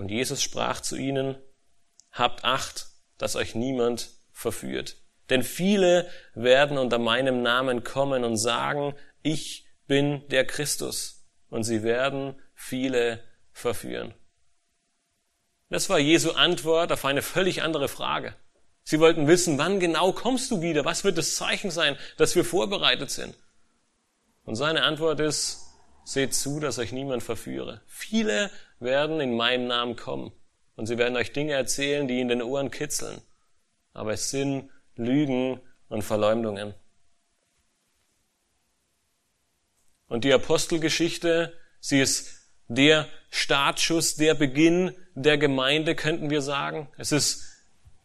[0.00, 1.36] Und Jesus sprach zu ihnen,
[2.10, 2.86] habt Acht,
[3.18, 4.96] dass euch niemand verführt.
[5.28, 11.26] Denn viele werden unter meinem Namen kommen und sagen, ich bin der Christus.
[11.50, 14.14] Und sie werden viele verführen.
[15.68, 18.34] Das war Jesu Antwort auf eine völlig andere Frage.
[18.82, 20.86] Sie wollten wissen, wann genau kommst du wieder?
[20.86, 23.34] Was wird das Zeichen sein, dass wir vorbereitet sind?
[24.46, 25.66] Und seine Antwort ist,
[26.04, 27.82] seht zu, dass euch niemand verführe.
[27.86, 30.32] Viele werden in meinem Namen kommen
[30.76, 33.20] und sie werden euch Dinge erzählen, die in den Ohren kitzeln.
[33.92, 36.74] Aber es sind Lügen und Verleumdungen.
[40.08, 46.88] Und die Apostelgeschichte, sie ist der Startschuss, der Beginn der Gemeinde, könnten wir sagen.
[46.96, 47.44] Es ist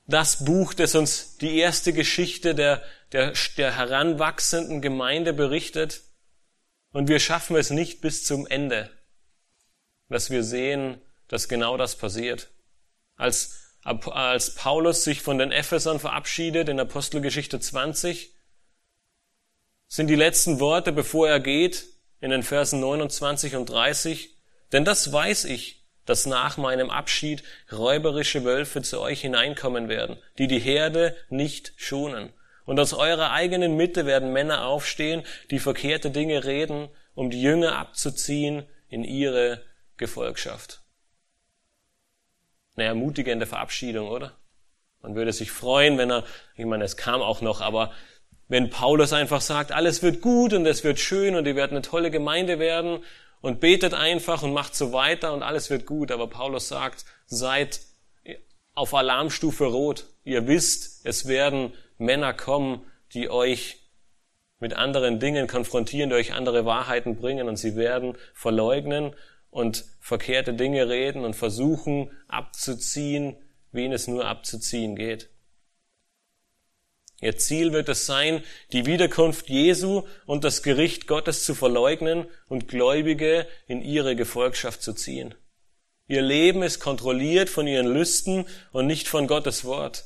[0.08, 6.04] das Buch, das uns die erste Geschichte der, der, der heranwachsenden Gemeinde berichtet.
[6.92, 8.90] Und wir schaffen es nicht bis zum Ende,
[10.10, 12.50] dass wir sehen, dass genau das passiert.
[13.16, 18.34] Als, als Paulus sich von den Ephesern verabschiedet in Apostelgeschichte 20,
[19.88, 21.86] sind die letzten Worte, bevor er geht,
[22.20, 24.36] in den Versen 29 und 30,
[24.72, 30.48] denn das weiß ich, dass nach meinem Abschied räuberische Wölfe zu euch hineinkommen werden, die
[30.48, 32.34] die Herde nicht schonen.
[32.66, 37.78] Und aus eurer eigenen Mitte werden Männer aufstehen, die verkehrte Dinge reden, um die Jünger
[37.78, 39.62] abzuziehen in ihre
[39.98, 40.82] Gefolgschaft.
[42.76, 44.34] Eine ermutigende Verabschiedung, oder?
[45.02, 46.24] Man würde sich freuen, wenn er,
[46.56, 47.92] ich meine, es kam auch noch, aber
[48.48, 51.82] wenn Paulus einfach sagt, alles wird gut und es wird schön und ihr werdet eine
[51.82, 53.04] tolle Gemeinde werden
[53.42, 56.12] und betet einfach und macht so weiter und alles wird gut.
[56.12, 57.80] Aber Paulus sagt, seid
[58.74, 60.06] auf Alarmstufe rot.
[60.24, 63.80] Ihr wisst, es werden Männer kommen, die euch
[64.60, 69.16] mit anderen Dingen konfrontieren, die euch andere Wahrheiten bringen und sie werden verleugnen
[69.56, 73.38] und verkehrte Dinge reden und versuchen abzuziehen,
[73.72, 75.30] wen es nur abzuziehen geht.
[77.22, 82.68] Ihr Ziel wird es sein, die Wiederkunft Jesu und das Gericht Gottes zu verleugnen und
[82.68, 85.36] Gläubige in ihre Gefolgschaft zu ziehen.
[86.06, 90.04] Ihr Leben ist kontrolliert von ihren Lüsten und nicht von Gottes Wort.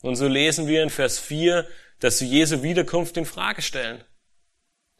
[0.00, 1.68] Und so lesen wir in Vers 4,
[2.00, 4.02] dass sie Jesu Wiederkunft in Frage stellen.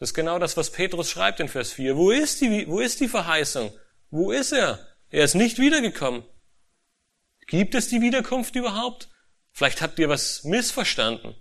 [0.05, 1.97] Das ist genau das, was Petrus schreibt in Vers 4.
[1.97, 3.73] Wo ist die, wo ist die Verheißung?
[4.11, 4.87] Wo ist er?
[5.09, 6.25] Er ist nicht wiedergekommen.
[7.47, 9.09] Gibt es die Wiederkunft überhaupt?
[9.51, 11.35] Vielleicht habt ihr was missverstanden.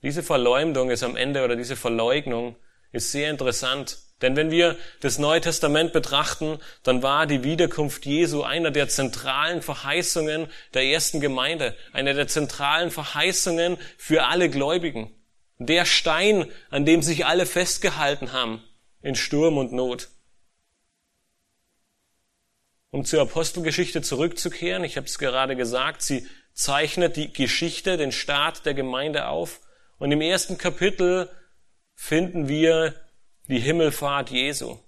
[0.00, 2.56] Diese Verleumdung ist am Ende oder diese Verleugnung
[2.92, 3.98] ist sehr interessant.
[4.22, 9.60] Denn wenn wir das Neue Testament betrachten, dann war die Wiederkunft Jesu einer der zentralen
[9.60, 15.10] Verheißungen der ersten Gemeinde, einer der zentralen Verheißungen für alle Gläubigen.
[15.58, 18.62] Der Stein, an dem sich alle festgehalten haben
[19.02, 20.08] in Sturm und Not.
[22.90, 28.66] Um zur Apostelgeschichte zurückzukehren, ich habe es gerade gesagt, sie zeichnet die Geschichte, den Start
[28.66, 29.60] der Gemeinde auf.
[29.98, 31.30] Und im ersten Kapitel
[31.94, 32.94] finden wir
[33.52, 34.78] die Himmelfahrt Jesu.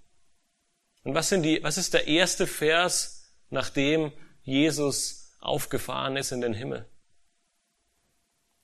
[1.02, 4.10] Und was, sind die, was ist der erste Vers, nachdem
[4.42, 6.86] Jesus aufgefahren ist in den Himmel?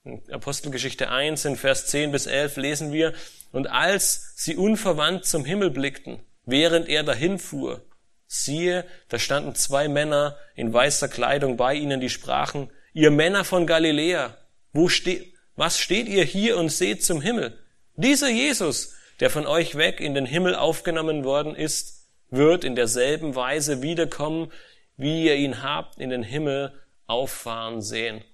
[0.04, 3.12] In Apostelgeschichte 1 in Vers 10 bis 11 lesen wir,
[3.52, 7.84] und als sie unverwandt zum Himmel blickten, während er dahin fuhr,
[8.26, 13.66] Siehe, da standen zwei Männer in weißer Kleidung bei ihnen, die sprachen, ihr Männer von
[13.66, 14.38] Galiläa,
[14.72, 17.58] wo steht, was steht ihr hier und seht zum Himmel?
[17.96, 23.34] Dieser Jesus, der von euch weg in den Himmel aufgenommen worden ist, wird in derselben
[23.34, 24.52] Weise wiederkommen,
[24.96, 26.72] wie ihr ihn habt in den Himmel
[27.06, 28.24] auffahren sehen.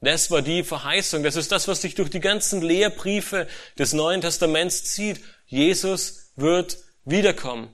[0.00, 1.22] Das war die Verheißung.
[1.22, 5.20] Das ist das, was sich durch die ganzen Lehrbriefe des Neuen Testaments zieht.
[5.46, 7.72] Jesus wird wiederkommen.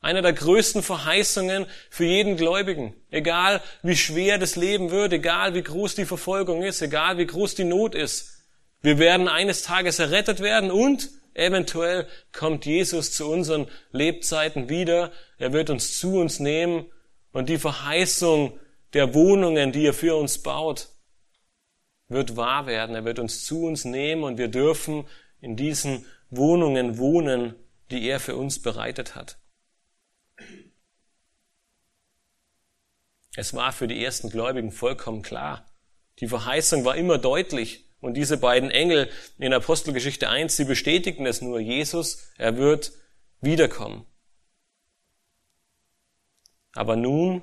[0.00, 2.94] Einer der größten Verheißungen für jeden Gläubigen.
[3.10, 7.56] Egal wie schwer das Leben wird, egal wie groß die Verfolgung ist, egal wie groß
[7.56, 8.37] die Not ist.
[8.80, 15.12] Wir werden eines Tages errettet werden und eventuell kommt Jesus zu unseren Lebzeiten wieder.
[15.38, 16.86] Er wird uns zu uns nehmen
[17.32, 18.58] und die Verheißung
[18.92, 20.88] der Wohnungen, die er für uns baut,
[22.08, 22.94] wird wahr werden.
[22.94, 25.06] Er wird uns zu uns nehmen und wir dürfen
[25.40, 27.54] in diesen Wohnungen wohnen,
[27.90, 29.38] die er für uns bereitet hat.
[33.36, 35.64] Es war für die ersten Gläubigen vollkommen klar.
[36.18, 37.87] Die Verheißung war immer deutlich.
[38.00, 41.58] Und diese beiden Engel in Apostelgeschichte 1, sie bestätigen es nur.
[41.58, 42.92] Jesus, er wird
[43.40, 44.06] wiederkommen.
[46.74, 47.42] Aber nun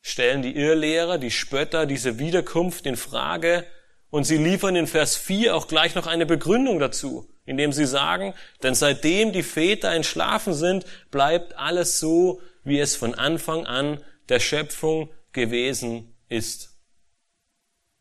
[0.00, 3.66] stellen die Irrlehrer, die Spötter diese Wiederkunft in Frage
[4.08, 8.34] und sie liefern in Vers 4 auch gleich noch eine Begründung dazu, indem sie sagen,
[8.62, 14.40] denn seitdem die Väter entschlafen sind, bleibt alles so, wie es von Anfang an der
[14.40, 16.78] Schöpfung gewesen ist.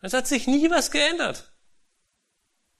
[0.01, 1.48] Es hat sich nie was geändert.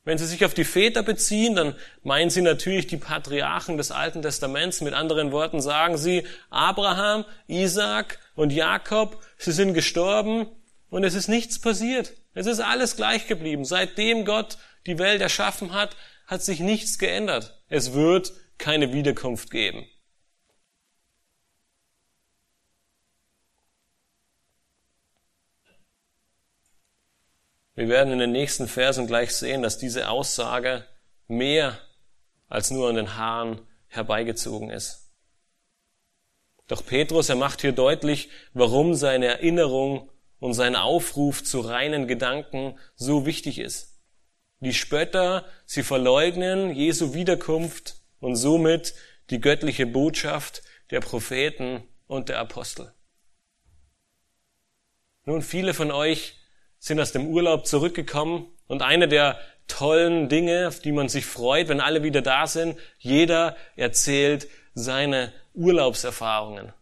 [0.06, 4.22] Wenn Sie sich auf die Väter beziehen, dann meinen Sie natürlich die Patriarchen des Alten
[4.22, 4.82] Testaments.
[4.82, 10.48] Mit anderen Worten sagen Sie, Abraham, Isaac und Jakob, sie sind gestorben
[10.90, 12.14] und es ist nichts passiert.
[12.34, 13.66] Es ist alles gleich geblieben.
[13.66, 14.58] Seitdem Gott
[14.88, 17.62] die Welt erschaffen hat, hat sich nichts geändert.
[17.68, 19.86] Es wird keine Wiederkunft geben.
[27.80, 30.86] Wir werden in den nächsten Versen gleich sehen, dass diese Aussage
[31.30, 31.80] mehr
[32.50, 35.14] als nur an den Haaren herbeigezogen ist.
[36.68, 42.78] Doch Petrus, er macht hier deutlich, warum seine Erinnerung und sein Aufruf zu reinen Gedanken
[42.96, 44.02] so wichtig ist.
[44.60, 48.94] Die Spötter, sie verleugnen Jesu Wiederkunft und somit
[49.30, 52.94] die göttliche Botschaft der Propheten und der Apostel.
[55.24, 56.39] Nun, viele von euch
[56.80, 61.68] sind aus dem Urlaub zurückgekommen und eine der tollen Dinge, auf die man sich freut,
[61.70, 66.74] wenn alle wieder da sind, jeder erzählt seine Urlaubserfahrungen.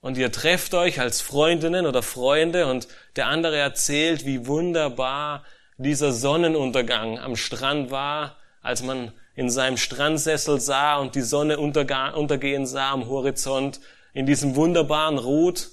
[0.00, 5.44] Und ihr trefft euch als Freundinnen oder Freunde und der andere erzählt, wie wunderbar
[5.78, 12.66] dieser Sonnenuntergang am Strand war, als man in seinem Strandsessel sah und die Sonne untergehen
[12.66, 13.80] sah am Horizont
[14.12, 15.70] in diesem wunderbaren Rot.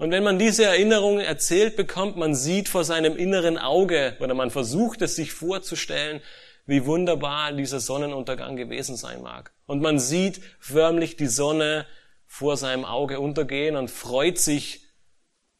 [0.00, 4.50] Und wenn man diese Erinnerung erzählt bekommt, man sieht vor seinem inneren Auge oder man
[4.50, 6.22] versucht es sich vorzustellen,
[6.64, 9.52] wie wunderbar dieser Sonnenuntergang gewesen sein mag.
[9.66, 11.84] Und man sieht förmlich die Sonne
[12.24, 14.86] vor seinem Auge untergehen und freut sich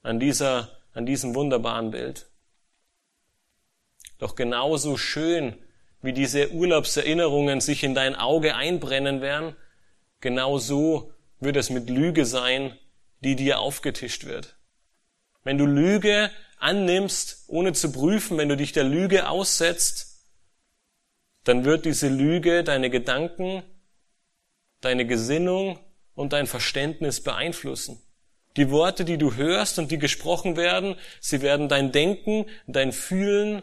[0.00, 2.30] an dieser, an diesem wunderbaren Bild.
[4.16, 5.54] Doch genauso schön,
[6.00, 9.54] wie diese Urlaubserinnerungen sich in dein Auge einbrennen werden,
[10.20, 12.78] genauso wird es mit Lüge sein,
[13.20, 14.56] die dir aufgetischt wird.
[15.44, 20.26] Wenn du Lüge annimmst, ohne zu prüfen, wenn du dich der Lüge aussetzt,
[21.44, 23.62] dann wird diese Lüge deine Gedanken,
[24.80, 25.78] deine Gesinnung
[26.14, 28.00] und dein Verständnis beeinflussen.
[28.56, 33.62] Die Worte, die du hörst und die gesprochen werden, sie werden dein Denken, dein Fühlen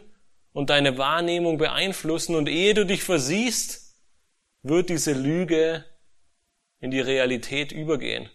[0.52, 3.96] und deine Wahrnehmung beeinflussen und ehe du dich versiehst,
[4.62, 5.84] wird diese Lüge
[6.80, 8.28] in die Realität übergehen.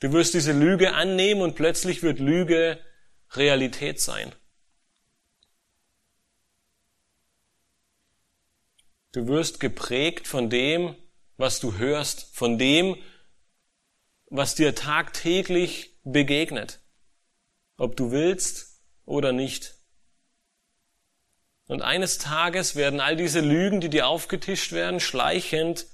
[0.00, 2.78] Du wirst diese Lüge annehmen und plötzlich wird Lüge
[3.30, 4.34] Realität sein.
[9.12, 10.94] Du wirst geprägt von dem,
[11.38, 12.96] was du hörst, von dem,
[14.28, 16.80] was dir tagtäglich begegnet,
[17.78, 19.74] ob du willst oder nicht.
[21.66, 25.86] Und eines Tages werden all diese Lügen, die dir aufgetischt werden, schleichend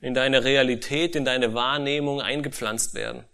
[0.00, 3.24] in deine Realität, in deine Wahrnehmung eingepflanzt werden.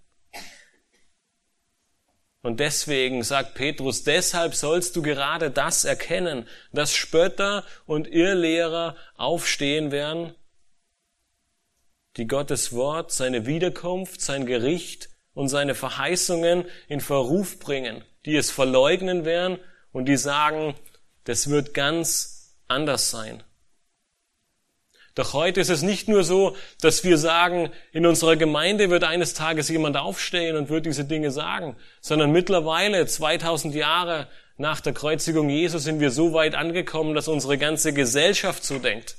[2.42, 9.92] Und deswegen sagt Petrus, deshalb sollst du gerade das erkennen, dass Spötter und Irrlehrer aufstehen
[9.92, 10.34] werden,
[12.18, 18.50] die Gottes Wort, seine Wiederkunft, sein Gericht und seine Verheißungen in Verruf bringen, die es
[18.50, 19.58] verleugnen werden
[19.92, 20.74] und die sagen,
[21.24, 23.42] das wird ganz anders sein.
[25.14, 29.34] Doch heute ist es nicht nur so, dass wir sagen, in unserer Gemeinde wird eines
[29.34, 35.48] Tages jemand aufstehen und wird diese Dinge sagen, sondern mittlerweile, 2000 Jahre nach der Kreuzigung
[35.48, 39.16] Jesu, sind wir so weit angekommen, dass unsere ganze Gesellschaft so denkt.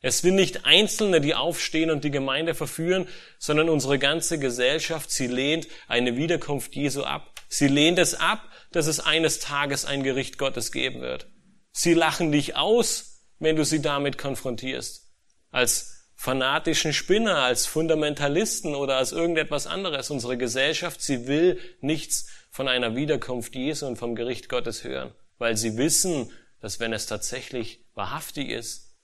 [0.00, 5.26] Es sind nicht Einzelne, die aufstehen und die Gemeinde verführen, sondern unsere ganze Gesellschaft, sie
[5.26, 7.32] lehnt eine Wiederkunft Jesu ab.
[7.48, 8.42] Sie lehnt es ab,
[8.72, 11.28] dass es eines Tages ein Gericht Gottes geben wird.
[11.72, 13.07] Sie lachen dich aus,
[13.38, 15.10] wenn du sie damit konfrontierst.
[15.50, 20.10] Als fanatischen Spinner, als Fundamentalisten oder als irgendetwas anderes.
[20.10, 25.56] Unsere Gesellschaft, sie will nichts von einer Wiederkunft Jesu und vom Gericht Gottes hören, weil
[25.56, 28.96] sie wissen, dass wenn es tatsächlich wahrhaftig ist,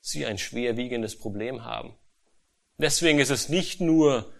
[0.00, 1.98] sie ein schwerwiegendes Problem haben.
[2.78, 4.32] Deswegen ist es nicht nur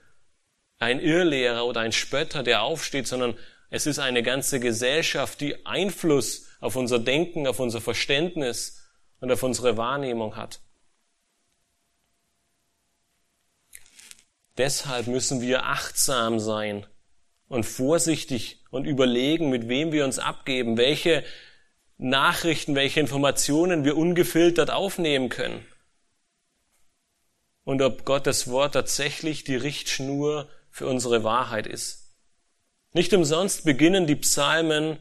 [0.78, 3.36] ein Irrlehrer oder ein Spötter, der aufsteht, sondern
[3.70, 8.79] es ist eine ganze Gesellschaft, die Einfluss auf unser Denken, auf unser Verständnis
[9.20, 10.60] und auf unsere Wahrnehmung hat.
[14.58, 16.86] Deshalb müssen wir achtsam sein
[17.48, 21.24] und vorsichtig und überlegen, mit wem wir uns abgeben, welche
[21.96, 25.66] Nachrichten, welche Informationen wir ungefiltert aufnehmen können.
[27.64, 32.16] Und ob Gottes Wort tatsächlich die Richtschnur für unsere Wahrheit ist.
[32.92, 34.98] Nicht umsonst beginnen die Psalmen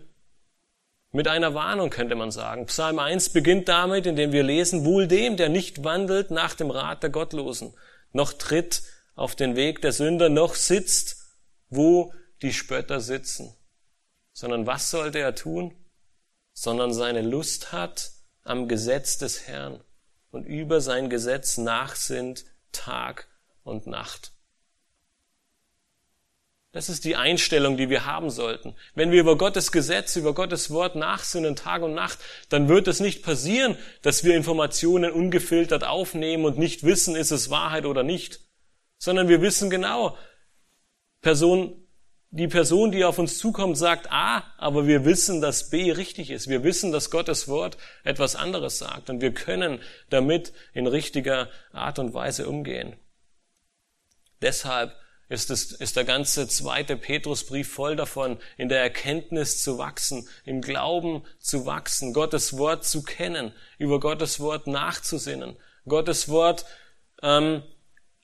[1.11, 2.65] mit einer Warnung, könnte man sagen.
[2.67, 7.03] Psalm 1 beginnt damit, indem wir lesen, wohl dem, der nicht wandelt nach dem Rat
[7.03, 7.73] der Gottlosen,
[8.11, 8.83] noch tritt
[9.15, 11.17] auf den Weg der Sünder, noch sitzt,
[11.69, 13.55] wo die Spötter sitzen.
[14.33, 15.75] Sondern was sollte er tun?
[16.53, 18.11] Sondern seine Lust hat
[18.43, 19.83] am Gesetz des Herrn
[20.31, 23.27] und über sein Gesetz nachsinnt Tag
[23.63, 24.33] und Nacht.
[26.71, 28.75] Das ist die Einstellung, die wir haben sollten.
[28.93, 32.99] Wenn wir über Gottes Gesetz, über Gottes Wort nachsinnen Tag und Nacht, dann wird es
[32.99, 38.41] nicht passieren, dass wir Informationen ungefiltert aufnehmen und nicht wissen, ist es Wahrheit oder nicht,
[38.99, 40.15] sondern wir wissen genau,
[41.21, 41.87] Person,
[42.29, 46.47] die Person, die auf uns zukommt, sagt A, aber wir wissen, dass B richtig ist.
[46.47, 51.97] Wir wissen, dass Gottes Wort etwas anderes sagt und wir können damit in richtiger Art
[51.97, 52.95] und Weise umgehen.
[54.43, 54.95] Deshalb
[55.29, 60.61] ist, es, ist der ganze zweite Petrusbrief voll davon, in der Erkenntnis zu wachsen, im
[60.61, 65.55] Glauben zu wachsen, Gottes Wort zu kennen, über Gottes Wort nachzusinnen,
[65.87, 66.65] Gottes Wort
[67.21, 67.63] ähm,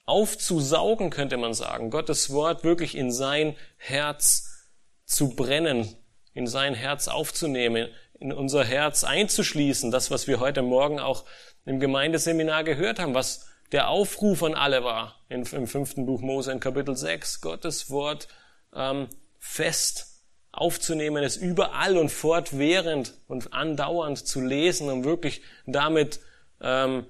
[0.04, 4.66] aufzusaugen, könnte man sagen, Gottes Wort wirklich in sein Herz
[5.04, 5.96] zu brennen,
[6.32, 7.88] in sein Herz aufzunehmen,
[8.18, 11.24] in unser Herz einzuschließen, das, was wir heute Morgen auch
[11.64, 13.46] im Gemeindeseminar gehört haben, was
[13.76, 18.26] der Aufruf an alle war im, im fünften Buch Mose in Kapitel 6, Gottes Wort
[18.74, 19.06] ähm,
[19.38, 26.20] fest aufzunehmen, es überall und fortwährend und andauernd zu lesen, um wirklich damit
[26.62, 27.04] ähm,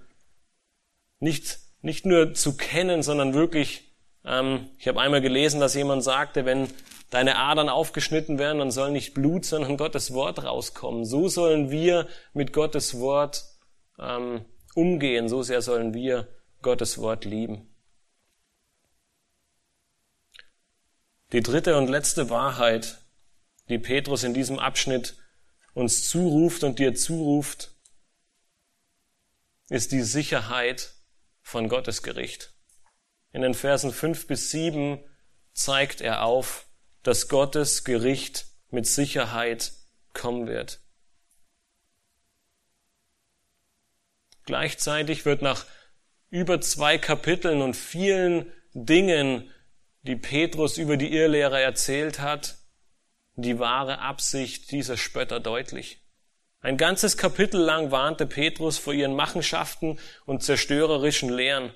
[1.21, 3.95] nicht, nicht nur zu kennen, sondern wirklich,
[4.25, 6.67] ähm, ich habe einmal gelesen, dass jemand sagte, wenn
[7.11, 11.05] deine Adern aufgeschnitten werden, dann soll nicht Blut, sondern Gottes Wort rauskommen.
[11.05, 13.45] So sollen wir mit Gottes Wort
[14.01, 14.45] ähm,
[14.75, 16.27] umgehen, so sehr sollen wir
[16.67, 17.73] Gottes Wort lieben.
[21.31, 22.99] Die dritte und letzte Wahrheit,
[23.69, 25.17] die Petrus in diesem Abschnitt
[25.75, 27.77] uns zuruft und dir zuruft,
[29.69, 30.95] ist die Sicherheit
[31.41, 32.53] von Gottes Gericht.
[33.31, 34.99] In den Versen fünf bis sieben
[35.53, 36.69] zeigt er auf,
[37.05, 39.73] dass Gottes Gericht mit Sicherheit
[40.15, 40.81] kommen wird.
[44.47, 45.65] Gleichzeitig wird nach
[46.31, 49.51] über zwei Kapiteln und vielen Dingen,
[50.03, 52.59] die Petrus über die Irrlehrer erzählt hat,
[53.35, 56.03] die wahre Absicht dieser Spötter deutlich.
[56.61, 61.73] Ein ganzes Kapitel lang warnte Petrus vor ihren Machenschaften und zerstörerischen Lehren.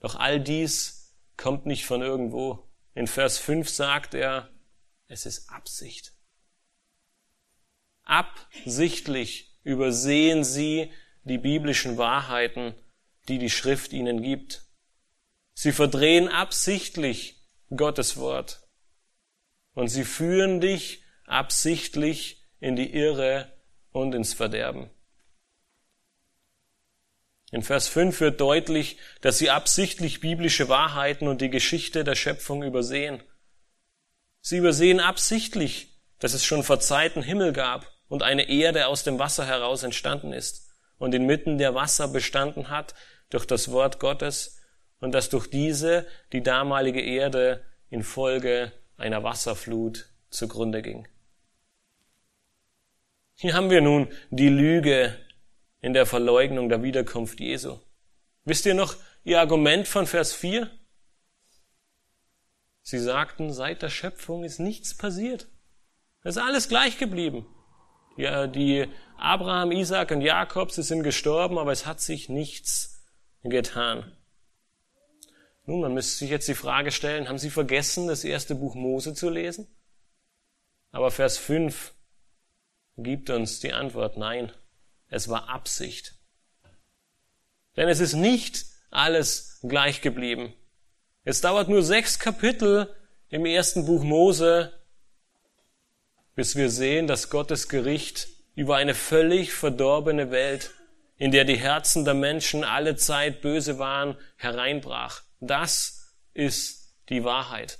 [0.00, 2.68] Doch all dies kommt nicht von irgendwo.
[2.94, 4.50] In Vers 5 sagt er,
[5.06, 6.12] es ist Absicht.
[8.04, 10.92] Absichtlich übersehen sie
[11.24, 12.74] die biblischen Wahrheiten
[13.28, 14.62] die die Schrift ihnen gibt.
[15.54, 17.40] Sie verdrehen absichtlich
[17.74, 18.60] Gottes Wort
[19.74, 23.52] und sie führen dich absichtlich in die Irre
[23.90, 24.90] und ins Verderben.
[27.50, 32.62] In Vers 5 wird deutlich, dass sie absichtlich biblische Wahrheiten und die Geschichte der Schöpfung
[32.62, 33.22] übersehen.
[34.40, 39.18] Sie übersehen absichtlich, dass es schon vor Zeiten Himmel gab und eine Erde aus dem
[39.18, 40.71] Wasser heraus entstanden ist
[41.02, 42.94] und inmitten der Wasser bestanden hat
[43.28, 44.60] durch das Wort Gottes
[45.00, 51.08] und dass durch diese die damalige Erde infolge einer Wasserflut zugrunde ging.
[53.34, 55.18] Hier haben wir nun die Lüge
[55.80, 57.80] in der Verleugnung der Wiederkunft Jesu.
[58.44, 58.94] Wisst ihr noch
[59.24, 60.70] ihr Argument von Vers 4?
[62.82, 65.48] Sie sagten, seit der Schöpfung ist nichts passiert.
[66.22, 67.44] Es ist alles gleich geblieben.
[68.16, 68.86] Ja, die
[69.22, 73.04] Abraham, Isaac und Jakob, sie sind gestorben, aber es hat sich nichts
[73.44, 74.10] getan.
[75.64, 79.14] Nun, man müsste sich jetzt die Frage stellen, haben Sie vergessen, das erste Buch Mose
[79.14, 79.68] zu lesen?
[80.90, 81.94] Aber Vers 5
[82.96, 84.50] gibt uns die Antwort, nein,
[85.06, 86.16] es war Absicht.
[87.76, 90.52] Denn es ist nicht alles gleich geblieben.
[91.22, 92.92] Es dauert nur sechs Kapitel
[93.28, 94.72] im ersten Buch Mose,
[96.34, 100.72] bis wir sehen, dass Gottes Gericht über eine völlig verdorbene Welt
[101.22, 105.22] in der die Herzen der Menschen alle Zeit böse waren, hereinbrach.
[105.38, 107.78] Das ist die Wahrheit.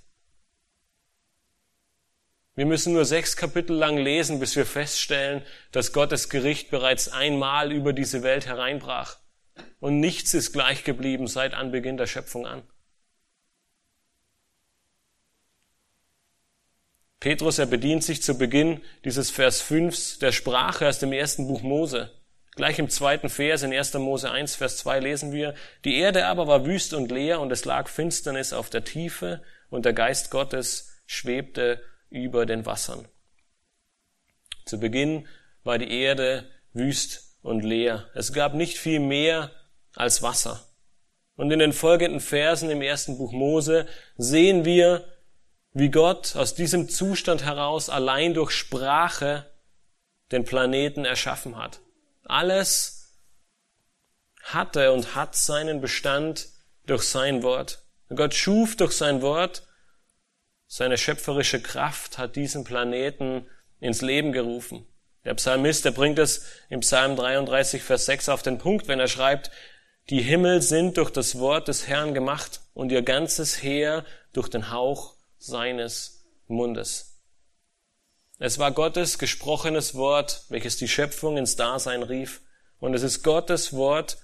[2.54, 5.42] Wir müssen nur sechs Kapitel lang lesen, bis wir feststellen,
[5.72, 9.16] dass Gottes Gericht bereits einmal über diese Welt hereinbrach.
[9.80, 12.62] Und nichts ist gleich geblieben seit Anbeginn der Schöpfung an.
[17.22, 21.62] Petrus, er bedient sich zu Beginn dieses Vers 5 der Sprache aus dem ersten Buch
[21.62, 22.10] Mose.
[22.56, 23.94] Gleich im zweiten Vers in 1.
[23.94, 25.54] Mose 1, Vers 2 lesen wir,
[25.84, 29.84] die Erde aber war wüst und leer und es lag Finsternis auf der Tiefe und
[29.84, 33.06] der Geist Gottes schwebte über den Wassern.
[34.64, 35.28] Zu Beginn
[35.62, 38.10] war die Erde wüst und leer.
[38.16, 39.52] Es gab nicht viel mehr
[39.94, 40.66] als Wasser.
[41.36, 45.04] Und in den folgenden Versen im ersten Buch Mose sehen wir,
[45.74, 49.50] wie Gott aus diesem Zustand heraus allein durch Sprache
[50.30, 51.80] den Planeten erschaffen hat.
[52.24, 53.18] Alles
[54.42, 56.48] hatte und hat seinen Bestand
[56.86, 57.84] durch sein Wort.
[58.08, 59.66] Gott schuf durch sein Wort,
[60.66, 63.46] seine schöpferische Kraft hat diesen Planeten
[63.80, 64.86] ins Leben gerufen.
[65.24, 69.08] Der Psalmist, der bringt es im Psalm 33, Vers 6 auf den Punkt, wenn er
[69.08, 69.50] schreibt,
[70.10, 74.70] die Himmel sind durch das Wort des Herrn gemacht und ihr ganzes Heer durch den
[74.70, 77.20] Hauch seines Mundes.
[78.38, 82.42] Es war Gottes gesprochenes Wort, welches die Schöpfung ins Dasein rief,
[82.78, 84.18] und es ist Gottes Wort,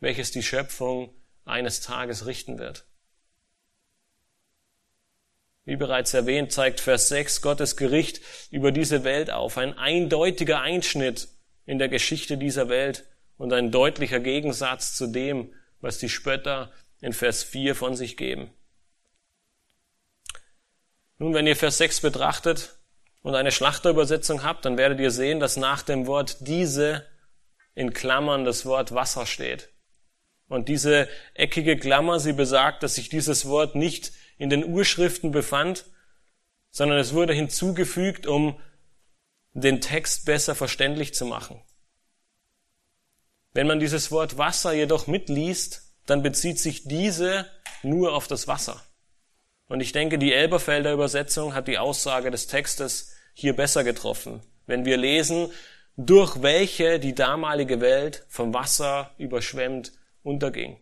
[0.00, 1.14] welches die Schöpfung
[1.44, 2.86] eines Tages richten wird.
[5.64, 8.20] Wie bereits erwähnt, zeigt Vers 6 Gottes Gericht
[8.50, 11.28] über diese Welt auf, ein eindeutiger Einschnitt
[11.64, 13.04] in der Geschichte dieser Welt
[13.38, 16.70] und ein deutlicher Gegensatz zu dem, was die Spötter
[17.00, 18.50] in Vers 4 von sich geben.
[21.18, 22.76] Nun, wenn ihr Vers 6 betrachtet
[23.22, 27.06] und eine Schlachterübersetzung habt, dann werdet ihr sehen, dass nach dem Wort diese
[27.74, 29.70] in Klammern das Wort Wasser steht.
[30.48, 35.86] Und diese eckige Klammer, sie besagt, dass sich dieses Wort nicht in den Urschriften befand,
[36.70, 38.60] sondern es wurde hinzugefügt, um
[39.52, 41.62] den Text besser verständlich zu machen.
[43.52, 47.46] Wenn man dieses Wort Wasser jedoch mitliest, dann bezieht sich diese
[47.82, 48.82] nur auf das Wasser.
[49.74, 54.40] Und ich denke, die Elberfelder Übersetzung hat die Aussage des Textes hier besser getroffen.
[54.66, 55.50] Wenn wir lesen,
[55.96, 59.90] durch welche die damalige Welt vom Wasser überschwemmt
[60.22, 60.78] unterging.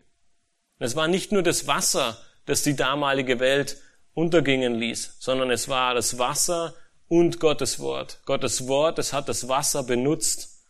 [0.77, 3.77] Es war nicht nur das Wasser, das die damalige Welt
[4.13, 6.75] untergingen ließ, sondern es war das Wasser
[7.07, 8.19] und Gottes Wort.
[8.27, 10.67] Gottes Wort, es hat das Wasser benutzt,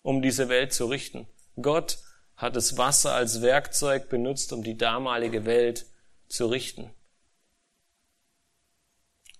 [0.00, 1.28] um diese Welt zu richten.
[1.60, 1.98] Gott
[2.34, 5.84] hat das Wasser als Werkzeug benutzt, um die damalige Welt
[6.28, 6.94] zu richten.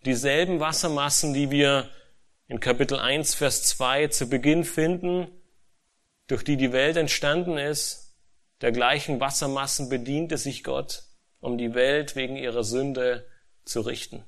[0.08, 1.90] Dieselben Wassermassen, die wir
[2.46, 5.28] in Kapitel 1, Vers 2 zu Beginn finden,
[6.28, 8.16] durch die die Welt entstanden ist,
[8.62, 11.02] der gleichen Wassermassen bediente sich Gott,
[11.40, 13.28] um die Welt wegen ihrer Sünde
[13.66, 14.24] zu richten.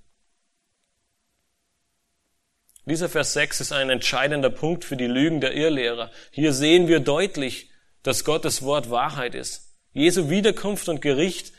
[2.84, 6.10] Dieser Vers 6 ist ein entscheidender Punkt für die Lügen der Irrlehrer.
[6.30, 7.70] Hier sehen wir deutlich,
[8.02, 9.78] dass Gottes Wort Wahrheit ist.
[9.94, 11.54] Jesu Wiederkunft und Gericht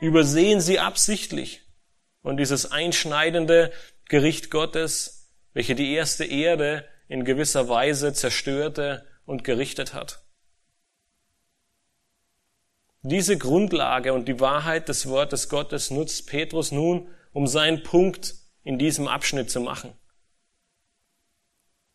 [0.00, 1.59] übersehen sie absichtlich.
[2.22, 3.72] Und dieses einschneidende
[4.06, 10.22] Gericht Gottes, welche die erste Erde in gewisser Weise zerstörte und gerichtet hat.
[13.02, 18.78] Diese Grundlage und die Wahrheit des Wortes Gottes nutzt Petrus nun, um seinen Punkt in
[18.78, 19.94] diesem Abschnitt zu machen.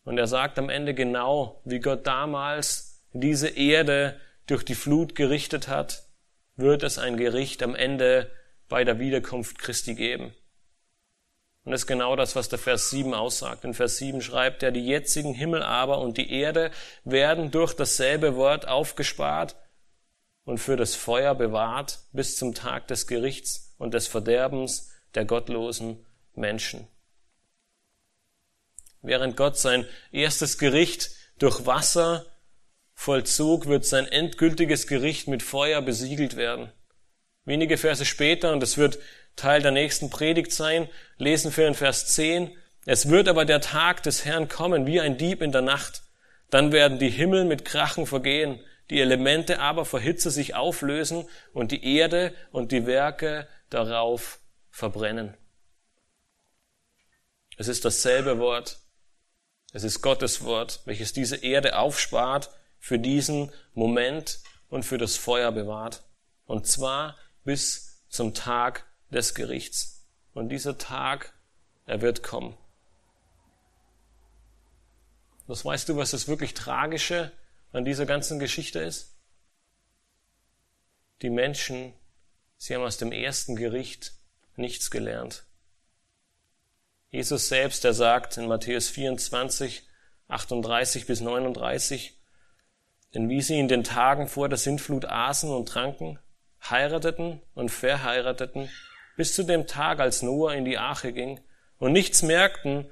[0.04, 5.68] Und er sagt am Ende genau, wie Gott damals diese Erde durch die Flut gerichtet
[5.68, 6.08] hat,
[6.56, 8.30] wird es ein Gericht am Ende
[8.68, 10.34] bei der Wiederkunft Christi geben.
[11.64, 13.64] Und das ist genau das, was der Vers 7 aussagt.
[13.64, 16.70] In Vers 7 schreibt er, die jetzigen Himmel aber und die Erde
[17.04, 19.56] werden durch dasselbe Wort aufgespart
[20.44, 26.06] und für das Feuer bewahrt bis zum Tag des Gerichts und des Verderbens der gottlosen
[26.34, 26.86] Menschen.
[29.02, 32.26] Während Gott sein erstes Gericht durch Wasser
[32.94, 36.72] vollzog, wird sein endgültiges Gericht mit Feuer besiegelt werden.
[37.46, 38.98] Wenige Verse später, und es wird
[39.36, 42.50] Teil der nächsten Predigt sein, lesen wir in Vers 10,
[42.84, 46.02] es wird aber der Tag des Herrn kommen, wie ein Dieb in der Nacht.
[46.50, 51.72] Dann werden die Himmel mit Krachen vergehen, die Elemente aber vor Hitze sich auflösen und
[51.72, 54.40] die Erde und die Werke darauf
[54.70, 55.36] verbrennen.
[57.56, 58.78] Es ist dasselbe Wort.
[59.72, 65.50] Es ist Gottes Wort, welches diese Erde aufspart für diesen Moment und für das Feuer
[65.52, 66.04] bewahrt.
[66.44, 67.16] Und zwar
[67.46, 70.06] bis zum Tag des Gerichts.
[70.34, 71.32] Und dieser Tag,
[71.86, 72.58] er wird kommen.
[75.46, 77.32] Das weißt du, was das wirklich Tragische
[77.72, 79.16] an dieser ganzen Geschichte ist?
[81.22, 81.94] Die Menschen,
[82.58, 84.12] sie haben aus dem ersten Gericht
[84.56, 85.44] nichts gelernt.
[87.10, 89.88] Jesus selbst, der sagt in Matthäus 24,
[90.28, 92.18] 38 bis 39,
[93.14, 96.18] denn wie sie in den Tagen vor der Sintflut aßen und tranken,
[96.62, 98.70] heirateten und verheirateten,
[99.16, 101.40] bis zu dem Tag, als Noah in die Arche ging,
[101.78, 102.90] und nichts merkten,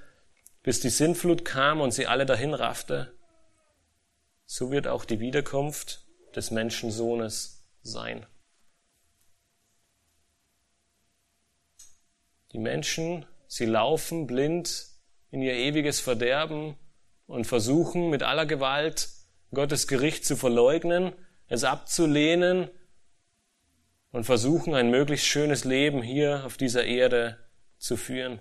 [0.63, 3.15] bis die Sintflut kam und sie alle dahin raffte,
[4.47, 6.05] so wird auch die Wiederkunft
[6.35, 8.27] des Menschensohnes sein.
[12.53, 14.87] Die Menschen, sie laufen blind
[15.31, 16.77] in ihr ewiges Verderben
[17.27, 19.09] und versuchen mit aller Gewalt
[19.53, 21.13] Gottes Gericht zu verleugnen,
[21.49, 22.71] es abzulehnen
[24.15, 27.37] und versuchen ein möglichst schönes Leben hier auf dieser Erde
[27.79, 28.41] zu führen.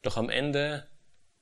[0.00, 0.86] Doch am Ende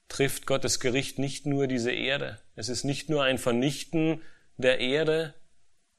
[0.09, 2.41] trifft Gottes Gericht nicht nur diese Erde.
[2.57, 4.21] Es ist nicht nur ein Vernichten
[4.57, 5.33] der Erde,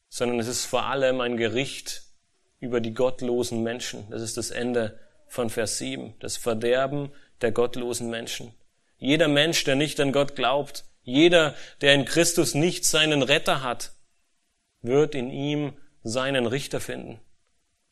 [0.10, 2.04] sondern es ist vor allem ein Gericht
[2.60, 4.10] über die gottlosen Menschen.
[4.10, 6.16] Das ist das Ende von Vers 7.
[6.20, 8.54] Das Verderben der gottlosen Menschen.
[8.98, 13.94] Jeder Mensch, der nicht an Gott glaubt, jeder, der in Christus nicht seinen Retter hat,
[14.82, 15.73] wird in ihm
[16.03, 17.19] seinen Richter finden.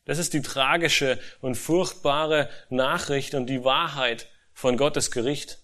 [0.04, 5.58] Das ist die tragische und furchtbare Nachricht und die Wahrheit von Gottes Gericht.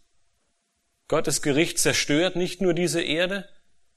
[1.08, 3.48] Gottes Gericht zerstört nicht nur diese Erde,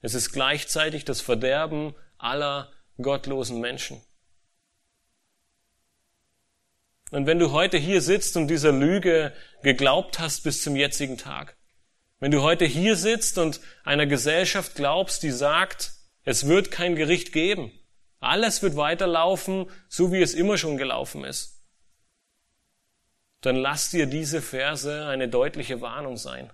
[0.02, 2.72] es ist gleichzeitig das Verderben aller
[3.02, 4.02] gottlosen Menschen.
[7.12, 11.58] Und wenn du heute hier sitzt und dieser Lüge geglaubt hast bis zum jetzigen Tag,
[12.20, 15.92] wenn du heute hier sitzt und einer Gesellschaft glaubst, die sagt,
[16.28, 17.72] es wird kein Gericht geben,
[18.20, 21.64] alles wird weiterlaufen, so wie es immer schon gelaufen ist,
[23.40, 26.52] dann lass dir diese Verse eine deutliche Warnung sein.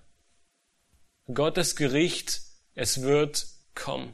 [1.33, 2.41] Gottes Gericht,
[2.75, 4.13] es wird kommen.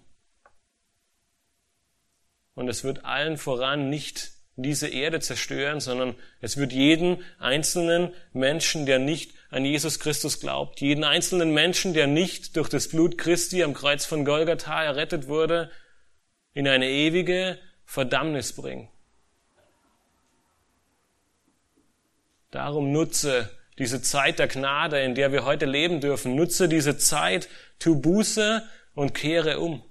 [2.53, 8.85] Und es wird allen voran nicht diese Erde zerstören, sondern es wird jeden einzelnen Menschen,
[8.85, 13.63] der nicht an Jesus Christus glaubt, jeden einzelnen Menschen, der nicht durch das Blut Christi
[13.63, 15.71] am Kreuz von Golgatha errettet wurde,
[16.53, 18.89] in eine ewige Verdammnis bringen.
[22.51, 26.35] Darum nutze diese Zeit der Gnade, in der wir heute leben dürfen.
[26.35, 27.47] Nutze diese Zeit,
[27.79, 29.83] tu Buße und kehre um.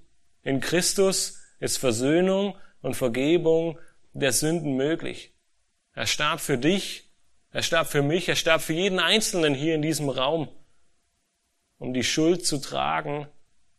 [0.43, 3.79] In Christus ist Versöhnung und Vergebung
[4.13, 5.33] der Sünden möglich.
[5.93, 7.08] Er starb für dich,
[7.51, 10.49] er starb für mich, er starb für jeden Einzelnen hier in diesem Raum,
[11.77, 13.27] um die Schuld zu tragen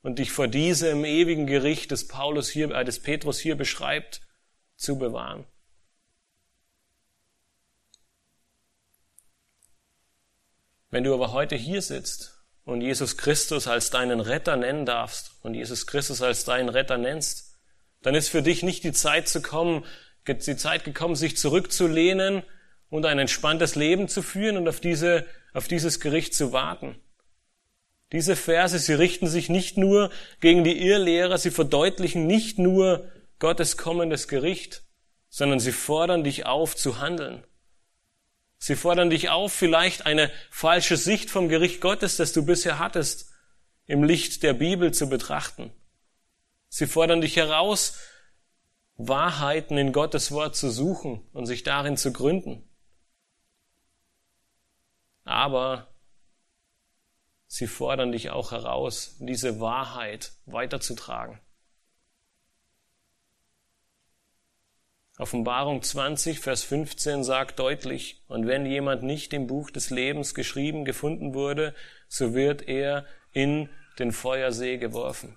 [0.02, 4.22] und dich vor diesem ewigen Gericht, des Paulus hier, äh, des Petrus hier beschreibt,
[4.76, 5.46] zu bewahren.
[10.90, 15.54] Wenn du aber heute hier sitzt und Jesus Christus als deinen Retter nennen darfst und
[15.54, 17.58] Jesus Christus als deinen Retter nennst,
[18.02, 19.84] dann ist für dich nicht die Zeit zu kommen,
[20.26, 22.42] die Zeit gekommen, sich zurückzulehnen
[22.90, 25.24] und ein entspanntes Leben zu führen und auf diese,
[25.54, 26.96] auf dieses Gericht zu warten.
[28.12, 30.10] Diese Verse, sie richten sich nicht nur
[30.40, 34.82] gegen die Irrlehrer, sie verdeutlichen nicht nur Gottes kommendes Gericht,
[35.28, 37.44] sondern sie fordern dich auf zu handeln.
[38.58, 43.30] Sie fordern dich auf, vielleicht eine falsche Sicht vom Gericht Gottes, das du bisher hattest,
[43.86, 45.72] im Licht der Bibel zu betrachten.
[46.68, 47.96] Sie fordern dich heraus,
[48.96, 52.69] Wahrheiten in Gottes Wort zu suchen und sich darin zu gründen.
[55.30, 55.86] Aber
[57.46, 61.38] sie fordern dich auch heraus, diese Wahrheit weiterzutragen.
[65.18, 70.84] Offenbarung 20, Vers 15 sagt deutlich, und wenn jemand nicht im Buch des Lebens geschrieben
[70.84, 71.76] gefunden wurde,
[72.08, 73.68] so wird er in
[74.00, 75.36] den Feuersee geworfen.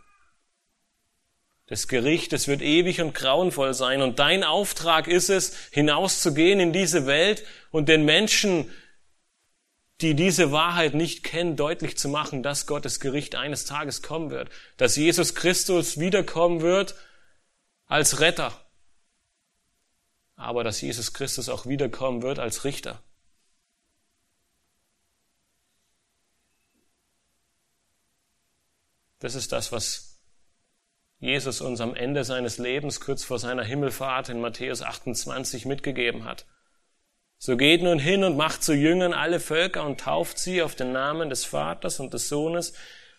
[1.67, 4.01] Das Gericht, es wird ewig und grauenvoll sein.
[4.01, 8.71] Und dein Auftrag ist es, hinauszugehen in diese Welt und den Menschen,
[10.01, 14.49] die diese Wahrheit nicht kennen, deutlich zu machen, dass Gottes Gericht eines Tages kommen wird.
[14.77, 16.95] Dass Jesus Christus wiederkommen wird
[17.87, 18.53] als Retter
[20.35, 23.01] aber dass Jesus Christus auch wiederkommen wird als Richter.
[29.19, 30.19] Das ist das, was
[31.19, 36.45] Jesus uns am Ende seines Lebens, kurz vor seiner Himmelfahrt in Matthäus 28 mitgegeben hat.
[37.45, 40.93] So geht nun hin und macht zu Jüngern alle Völker und tauft sie auf den
[40.93, 42.71] Namen des Vaters und des Sohnes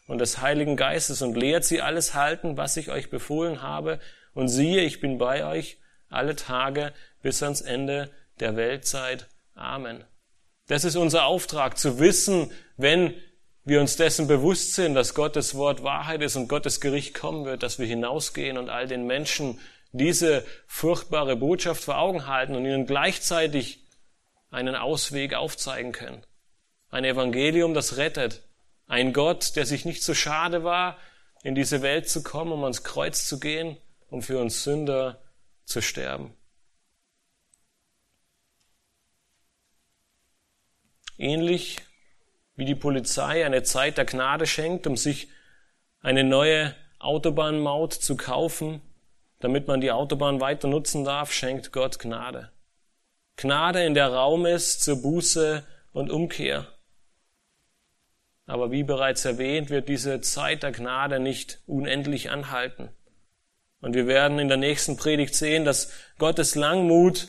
[0.07, 4.01] und des Heiligen Geistes und lehrt sie alles halten, was ich euch befohlen habe.
[4.33, 5.77] Und siehe, ich bin bei euch
[6.09, 8.11] alle Tage bis ans Ende
[8.41, 9.29] der Weltzeit.
[9.55, 10.05] Amen.
[10.68, 13.12] Das ist unser Auftrag, zu wissen, wenn
[13.66, 17.62] wir uns dessen bewusst sind, dass Gottes Wort Wahrheit ist und Gottes Gericht kommen wird,
[17.62, 19.61] dass wir hinausgehen und all den Menschen
[19.93, 23.84] diese furchtbare Botschaft vor Augen halten und ihnen gleichzeitig
[24.55, 26.25] einen Ausweg aufzeigen können.
[26.91, 28.43] Ein Evangelium, das rettet.
[28.87, 30.97] Ein Gott, der sich nicht so schade war,
[31.43, 33.77] in diese Welt zu kommen, um ans Kreuz zu gehen,
[34.09, 35.21] um für uns Sünder
[35.65, 36.35] zu sterben.
[41.19, 41.79] ähnlich
[42.57, 45.29] wie die Polizei eine Zeit der Gnade schenkt, um sich
[46.01, 48.81] eine neue Autobahnmaut zu kaufen,
[49.41, 52.51] damit man die Autobahn weiter nutzen darf, schenkt Gott Gnade.
[53.37, 56.68] Gnade, in der Raum ist zur Buße und Umkehr.
[58.47, 62.91] Aber wie bereits erwähnt, wird diese Zeit der Gnade nicht unendlich anhalten.
[63.80, 67.28] Und wir werden in der nächsten Predigt sehen, dass Gottes Langmut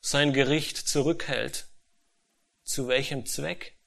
[0.00, 1.66] sein Gericht zurückhält.
[2.62, 3.78] Zu welchem Zweck?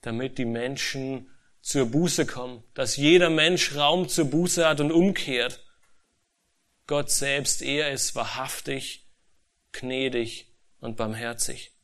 [0.00, 5.64] Damit die Menschen zur Buße kommen, dass jeder Mensch Raum zur Buße hat und umkehrt.
[6.88, 9.06] Gott selbst, er ist wahrhaftig,
[9.72, 11.74] gnädig und barmherzig.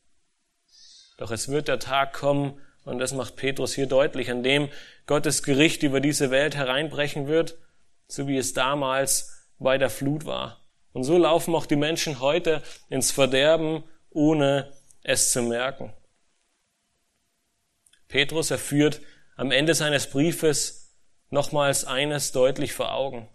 [1.18, 4.70] Doch es wird der Tag kommen, und das macht Petrus hier deutlich, an dem
[5.06, 7.58] Gottes Gericht über diese Welt hereinbrechen wird,
[8.08, 10.66] so wie es damals bei der Flut war.
[10.94, 15.92] Und so laufen auch die Menschen heute ins Verderben, ohne es zu merken.
[18.08, 19.02] Petrus erführt
[19.36, 20.96] am Ende seines Briefes
[21.28, 23.28] nochmals eines deutlich vor Augen.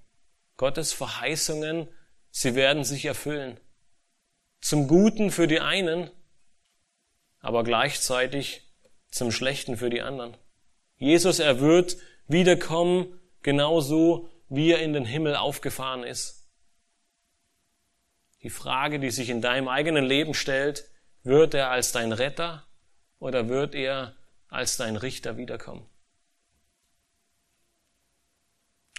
[0.59, 1.87] Gottes Verheißungen,
[2.31, 3.57] sie werden sich erfüllen.
[4.59, 6.11] Zum Guten für die einen,
[7.39, 8.69] aber gleichzeitig
[9.09, 10.35] zum Schlechten für die anderen.
[10.97, 11.95] Jesus, er wird
[12.27, 16.51] wiederkommen, genauso wie er in den Himmel aufgefahren ist.
[18.43, 20.83] Die Frage, die sich in deinem eigenen Leben stellt,
[21.23, 22.67] wird er als dein Retter
[23.17, 24.13] oder wird er
[24.49, 25.89] als dein Richter wiederkommen?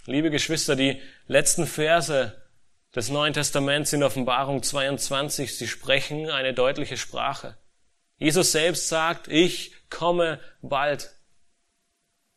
[0.06, 2.34] Liebe Geschwister, die letzten Verse
[2.94, 7.58] des Neuen Testaments in Offenbarung 22, sie sprechen eine deutliche Sprache.
[8.16, 11.10] Jesus selbst sagt, ich komme bald.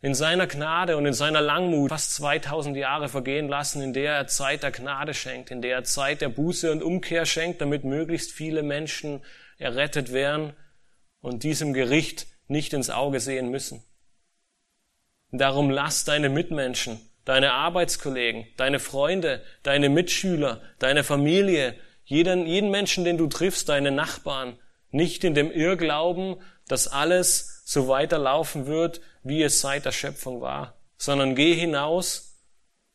[0.01, 4.28] In seiner Gnade und in seiner Langmut fast 2000 Jahre vergehen lassen, in der er
[4.28, 8.34] Zeit der Gnade schenkt, in der er Zeit der Buße und Umkehr schenkt, damit möglichst
[8.34, 9.24] viele Menschen
[9.57, 10.51] errettet werden
[11.22, 13.86] und diesem Gericht nicht ins Auge sehen müssen.
[15.32, 23.05] Darum lass deine Mitmenschen deine Arbeitskollegen, deine Freunde, deine Mitschüler, deine Familie, jeden, jeden Menschen,
[23.05, 24.57] den du triffst, deine Nachbarn,
[24.91, 30.78] nicht in dem Irrglauben, dass alles so weiterlaufen wird, wie es seit der Schöpfung war,
[30.97, 32.41] sondern geh hinaus,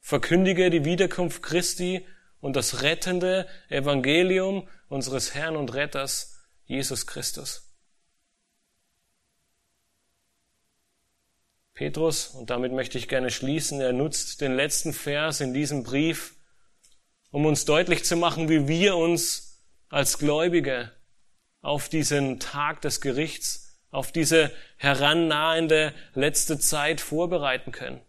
[0.00, 2.06] verkündige die Wiederkunft Christi
[2.40, 7.67] und das rettende Evangelium unseres Herrn und Retters, Jesus Christus.
[11.78, 16.34] Petrus, und damit möchte ich gerne schließen, er nutzt den letzten Vers in diesem Brief,
[17.30, 20.90] um uns deutlich zu machen, wie wir uns als Gläubige
[21.62, 28.00] auf diesen Tag des Gerichts, auf diese herannahende letzte Zeit vorbereiten können.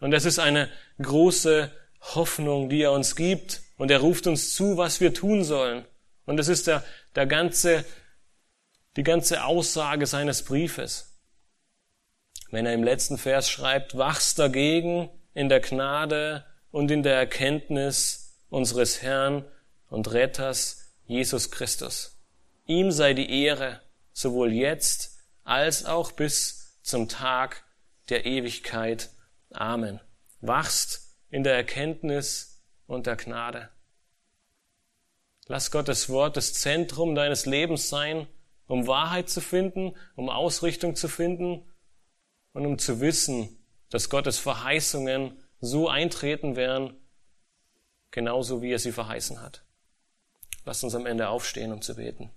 [0.00, 0.68] Und es ist eine
[1.00, 1.70] große
[2.16, 3.62] Hoffnung, die er uns gibt.
[3.76, 5.84] Und er ruft uns zu, was wir tun sollen.
[6.24, 6.82] Und es ist der,
[7.14, 7.84] der ganze,
[8.96, 11.15] die ganze Aussage seines Briefes
[12.56, 18.40] wenn er im letzten Vers schreibt, wachst dagegen in der Gnade und in der Erkenntnis
[18.48, 19.44] unseres Herrn
[19.90, 22.18] und Retters Jesus Christus.
[22.64, 23.82] Ihm sei die Ehre,
[24.14, 27.62] sowohl jetzt als auch bis zum Tag
[28.08, 29.10] der Ewigkeit.
[29.52, 30.00] Amen.
[30.40, 33.68] Wachst in der Erkenntnis und der Gnade.
[35.46, 38.26] Lass Gottes Wort das Zentrum deines Lebens sein,
[38.66, 41.62] um Wahrheit zu finden, um Ausrichtung zu finden
[42.56, 43.54] und um zu wissen,
[43.90, 46.96] dass Gottes Verheißungen so eintreten werden,
[48.10, 49.62] genauso wie er sie verheißen hat.
[50.64, 52.30] Lasst uns am Ende aufstehen, um zu beten.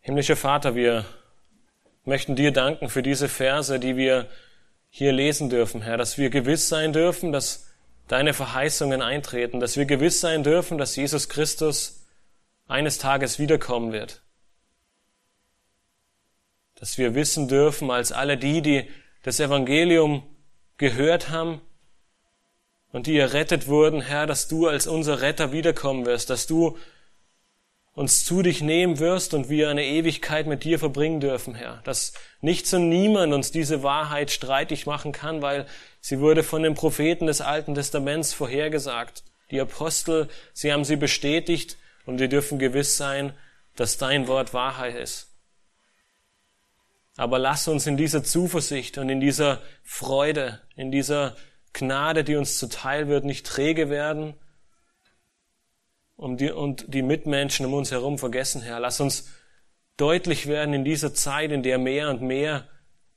[0.00, 1.04] Himmlischer Vater, wir
[2.04, 4.28] möchten dir danken für diese Verse, die wir
[4.90, 7.72] hier lesen dürfen, Herr, dass wir gewiss sein dürfen, dass
[8.08, 11.95] deine Verheißungen eintreten, dass wir gewiss sein dürfen, dass Jesus Christus
[12.66, 14.22] eines Tages wiederkommen wird.
[16.74, 18.90] Dass wir wissen dürfen, als alle die, die
[19.22, 20.22] das Evangelium
[20.76, 21.60] gehört haben
[22.92, 26.76] und die errettet wurden, Herr, dass du als unser Retter wiederkommen wirst, dass du
[27.92, 31.80] uns zu dich nehmen wirst und wir eine Ewigkeit mit dir verbringen dürfen, Herr.
[31.84, 32.12] Dass
[32.42, 35.64] nichts und niemand uns diese Wahrheit streitig machen kann, weil
[36.02, 39.24] sie wurde von den Propheten des Alten Testaments vorhergesagt.
[39.50, 43.34] Die Apostel, sie haben sie bestätigt und wir dürfen gewiss sein,
[43.74, 45.34] dass dein Wort Wahrheit ist.
[47.16, 51.36] Aber lass uns in dieser Zuversicht und in dieser Freude, in dieser
[51.72, 54.34] Gnade, die uns zuteil wird, nicht träge werden
[56.16, 58.80] und die, und die Mitmenschen um uns herum vergessen, Herr.
[58.80, 59.30] Lass uns
[59.96, 62.68] deutlich werden in dieser Zeit, in der mehr und mehr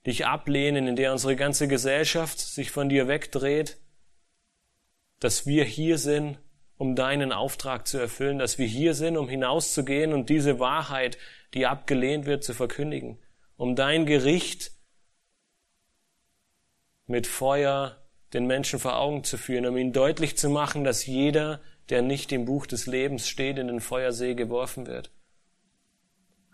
[0.05, 3.77] dich ablehnen, in der unsere ganze Gesellschaft sich von dir wegdreht,
[5.19, 6.39] dass wir hier sind,
[6.79, 11.17] um deinen Auftrag zu erfüllen, dass wir hier sind, um hinauszugehen und diese Wahrheit,
[11.53, 13.19] die abgelehnt wird, zu verkündigen,
[13.57, 14.71] um dein Gericht
[17.05, 17.97] mit Feuer
[18.31, 21.59] den Menschen vor Augen zu führen, um ihnen deutlich zu machen, dass jeder,
[21.89, 25.11] der nicht im Buch des Lebens steht, in den Feuersee geworfen wird.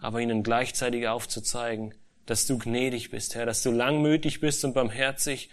[0.01, 1.93] Aber ihnen gleichzeitig aufzuzeigen,
[2.25, 5.51] dass du gnädig bist, Herr, dass du langmütig bist und barmherzig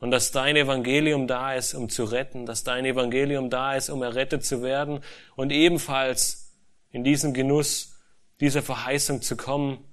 [0.00, 4.02] und dass dein Evangelium da ist, um zu retten, dass dein Evangelium da ist, um
[4.02, 5.00] errettet zu werden
[5.36, 6.52] und ebenfalls
[6.90, 7.96] in diesem Genuss
[8.40, 9.84] dieser Verheißung zu kommen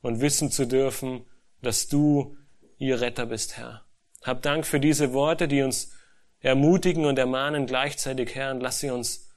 [0.00, 1.24] und wissen zu dürfen,
[1.60, 2.36] dass du
[2.78, 3.84] ihr Retter bist, Herr.
[4.22, 5.92] Hab Dank für diese Worte, die uns
[6.40, 9.30] ermutigen und ermahnen gleichzeitig, Herr, und lass sie uns,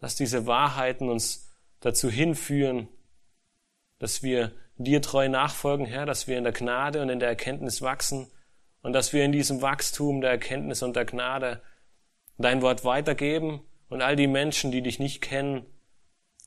[0.00, 1.50] lass diese Wahrheiten uns
[1.80, 2.88] dazu hinführen,
[3.98, 7.82] dass wir dir treu nachfolgen, Herr, dass wir in der Gnade und in der Erkenntnis
[7.82, 8.30] wachsen
[8.82, 11.62] und dass wir in diesem Wachstum der Erkenntnis und der Gnade
[12.38, 15.66] dein Wort weitergeben und all die Menschen, die dich nicht kennen,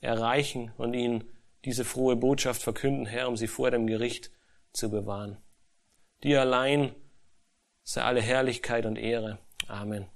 [0.00, 1.24] erreichen und ihnen
[1.64, 4.30] diese frohe Botschaft verkünden, Herr, um sie vor dem Gericht
[4.72, 5.38] zu bewahren.
[6.22, 6.94] Dir allein
[7.82, 9.38] sei alle Herrlichkeit und Ehre.
[9.66, 10.06] Amen.